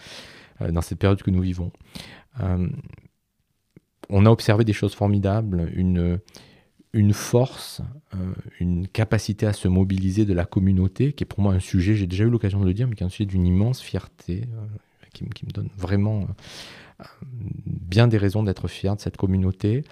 euh, 0.62 0.72
dans 0.72 0.82
cette 0.82 0.98
période 0.98 1.22
que 1.22 1.30
nous 1.30 1.42
vivons. 1.42 1.72
On 4.10 4.26
a 4.26 4.30
observé 4.30 4.64
des 4.66 4.74
choses 4.74 4.94
formidables, 4.94 5.72
une, 5.76 6.20
force, 7.14 7.82
euh, 8.16 8.34
une 8.60 8.88
capacité 8.88 9.46
à 9.46 9.54
se 9.54 9.68
mobiliser 9.68 10.26
de 10.26 10.34
la 10.34 10.46
communauté, 10.46 11.14
qui 11.14 11.24
est 11.24 11.28
pour 11.28 11.42
moi 11.42 11.54
un 11.54 11.60
sujet, 11.60 11.96
j'ai 11.96 12.08
déjà 12.08 12.24
eu 12.24 12.30
l'occasion 12.30 12.60
de 12.60 12.66
le 12.66 12.74
dire, 12.74 12.88
mais 12.88 12.96
qui 12.96 13.04
est 13.04 13.06
un 13.06 13.10
sujet 13.10 13.26
d'une 13.26 13.46
immense 13.46 13.82
fierté, 13.82 14.44
euh, 14.54 15.06
qui, 15.14 15.24
me 15.24 15.52
donne 15.52 15.70
vraiment 15.78 16.22
euh, 16.22 16.26
bien 17.32 18.08
des 18.08 18.18
raisons 18.18 18.44
d'être 18.44 18.68
fier 18.68 18.96
de 18.96 19.02
cette 19.02 19.18
communauté. 19.18 19.84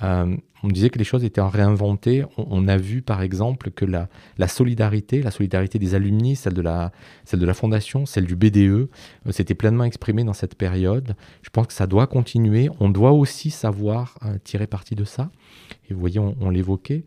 on 0.00 0.36
me 0.64 0.72
disait 0.72 0.90
que 0.90 0.98
les 0.98 1.04
choses 1.04 1.24
étaient 1.24 1.40
réinventées. 1.40 2.24
On, 2.36 2.46
on 2.50 2.68
a 2.68 2.76
vu 2.76 3.02
par 3.02 3.22
exemple 3.22 3.70
que 3.70 3.84
la, 3.84 4.08
la, 4.38 4.48
solidarité, 4.48 5.22
la 5.22 5.30
solidarité 5.30 5.78
des 5.78 5.94
alumni, 5.94 6.36
celle 6.36 6.54
de 6.54 6.62
la, 6.62 6.92
la 7.32 7.54
fondation, 7.54 8.06
celle 8.06 8.26
du 8.26 8.36
BDE, 8.36 8.88
s'était 9.30 9.54
pleinement 9.54 9.84
exprimée 9.84 10.24
dans 10.24 10.32
cette 10.32 10.54
période. 10.56 11.14
Je 11.42 11.50
pense 11.50 11.66
que 11.66 11.74
ça 11.74 11.86
doit 11.86 12.06
continuer. 12.06 12.70
On 12.80 12.88
doit 12.88 13.12
aussi 13.12 13.50
savoir 13.50 14.18
tirer 14.44 14.66
parti 14.66 14.94
de 14.94 15.04
ça. 15.04 15.30
Et 15.88 15.94
vous 15.94 16.00
voyez, 16.00 16.18
on, 16.18 16.50
l'évoquait. 16.50 17.04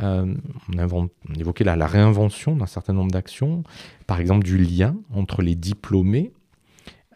Euh, 0.00 0.34
on, 0.76 1.08
évoquait 1.38 1.64
la, 1.64 1.86
réinvention 1.86 2.56
d'un 2.56 2.66
certain 2.66 2.92
nombre 2.92 3.10
d'actions, 3.10 3.64
par 4.06 4.20
exemple 4.20 4.44
du 4.44 4.58
lien 4.58 4.96
entre 5.12 5.42
les 5.42 5.54
diplômés, 5.54 6.32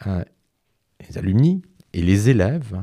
euh, 0.06 0.24
les 1.08 1.18
alumni 1.18 1.62
et 1.92 2.02
les 2.02 2.30
élèves. 2.30 2.82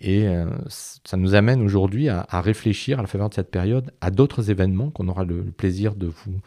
Et 0.00 0.26
euh, 0.26 0.46
ça 0.68 1.16
nous 1.16 1.34
amène 1.34 1.62
aujourd'hui 1.62 2.08
à, 2.08 2.26
réfléchir 2.32 2.98
à 2.98 3.02
la 3.02 3.08
faveur 3.08 3.28
de 3.28 3.34
cette 3.34 3.50
période 3.50 3.92
à 4.00 4.10
d'autres 4.10 4.50
événements 4.50 4.90
qu'on 4.90 5.06
aura 5.08 5.24
le, 5.24 5.44
plaisir 5.44 5.94
de 5.94 6.08
vous, 6.08 6.40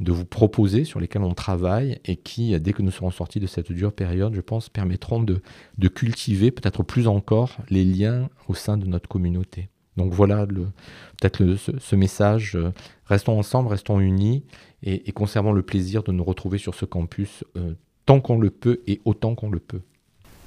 de 0.00 0.10
vous 0.10 0.24
proposer, 0.24 0.84
sur 0.84 0.98
lesquels 0.98 1.22
on 1.22 1.34
travaille 1.34 2.00
et 2.04 2.16
qui, 2.16 2.58
dès 2.58 2.72
que 2.72 2.82
nous 2.82 2.90
serons 2.90 3.12
sortis 3.12 3.38
de 3.38 3.46
cette 3.46 3.70
dure 3.70 3.92
période, 3.92 4.34
je 4.34 4.40
pense, 4.40 4.68
permettront 4.68 5.22
de, 5.22 5.40
cultiver 5.88 6.50
peut-être 6.50 6.82
plus 6.82 7.06
encore 7.06 7.56
les 7.70 7.84
liens 7.84 8.28
au 8.48 8.54
sein 8.54 8.76
de 8.76 8.86
notre 8.86 9.08
communauté. 9.08 9.68
Donc 9.96 10.12
voilà 10.12 10.46
peut-être 10.46 11.56
ce, 11.56 11.96
message. 11.96 12.56
Euh, 12.56 12.70
restons 13.06 13.38
ensemble, 13.38 13.68
restons 13.68 14.00
unis 14.00 14.44
et, 14.82 15.10
conservons 15.12 15.52
le 15.52 15.62
plaisir 15.62 16.02
de 16.02 16.12
nous 16.12 16.24
retrouver 16.24 16.58
sur 16.58 16.74
ce 16.74 16.84
campus 16.84 17.44
euh, 17.56 17.74
tant 18.06 18.20
qu'on 18.20 18.38
le 18.38 18.50
peut 18.50 18.80
et 18.86 19.00
autant 19.04 19.34
qu'on 19.34 19.50
le 19.50 19.58
peut. 19.58 19.82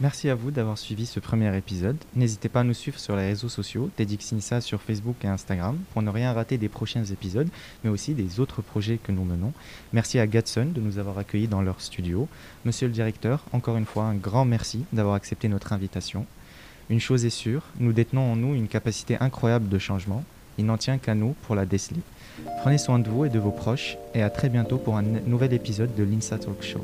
Merci 0.02 0.30
à 0.32 0.36
vous 0.36 0.50
d'avoir 0.50 0.80
suivi 0.80 1.06
ce 1.06 1.20
premier 1.20 1.56
épisode. 1.56 1.96
N'hésitez 2.16 2.50
pas 2.50 2.62
à 2.62 2.64
nous 2.64 2.74
suivre 2.74 2.98
sur 2.98 3.16
les 3.16 3.28
réseaux 3.28 3.50
sociaux, 3.50 3.92
TEDxINSA 3.96 4.60
sur 4.60 4.82
Facebook 4.82 5.18
et 5.24 5.28
Instagram, 5.28 5.78
pour 5.94 6.02
ne 6.02 6.10
rien 6.10 6.34
rater 6.34 6.58
des 6.58 6.70
prochains 6.70 7.04
épisodes, 7.04 7.50
mais 7.84 7.90
aussi 7.92 8.16
des 8.16 8.40
autres 8.40 8.64
projets 8.64 8.98
que 8.98 9.12
nous 9.12 9.24
menons. 9.24 9.54
Merci 9.94 10.18
à 10.18 10.26
Gatson 10.26 10.70
de 10.74 10.82
nous 10.82 10.98
avoir 10.98 11.20
accueillis 11.20 11.48
dans 11.48 11.62
leur 11.62 11.80
studio. 11.82 12.28
Monsieur 12.66 12.88
le 12.88 12.94
directeur, 12.94 13.46
encore 13.52 13.78
une 13.78 13.86
fois, 13.86 14.06
un 14.06 14.16
grand 14.16 14.44
merci 14.44 14.86
d'avoir 14.92 15.14
accepté 15.14 15.48
notre 15.48 15.72
invitation. 15.72 16.26
Une 16.90 17.00
chose 17.00 17.24
est 17.24 17.30
sûre, 17.30 17.62
nous 17.80 17.94
détenons 17.94 18.32
en 18.32 18.36
nous 18.36 18.56
une 18.56 18.68
capacité 18.68 19.18
incroyable 19.20 19.70
de 19.70 19.78
changement. 19.78 20.24
Il 20.58 20.66
n'en 20.66 20.78
tient 20.78 20.98
qu'à 20.98 21.14
nous 21.14 21.36
pour 21.44 21.54
la 21.54 21.68
déceler. 21.68 22.02
Prenez 22.62 22.80
soin 22.80 22.98
de 22.98 23.08
vous 23.08 23.26
et 23.26 23.30
de 23.30 23.38
vos 23.38 23.52
proches 23.52 24.00
et 24.16 24.24
à 24.24 24.32
très 24.32 24.50
bientôt 24.50 24.80
pour 24.80 24.98
un 24.98 25.04
nouvel 25.04 25.54
épisode 25.54 25.94
de 25.94 26.04
l'INSA 26.04 26.40
Talk 26.40 26.64
Show. 26.64 26.84